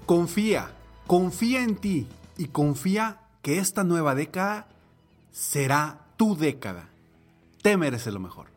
Confía, 0.05 0.71
confía 1.07 1.63
en 1.63 1.75
ti 1.75 2.07
y 2.37 2.47
confía 2.47 3.19
que 3.41 3.59
esta 3.59 3.83
nueva 3.83 4.15
década 4.15 4.67
será 5.31 5.99
tu 6.15 6.37
década. 6.37 6.89
Te 7.61 7.77
mereces 7.77 8.13
lo 8.13 8.19
mejor. 8.19 8.56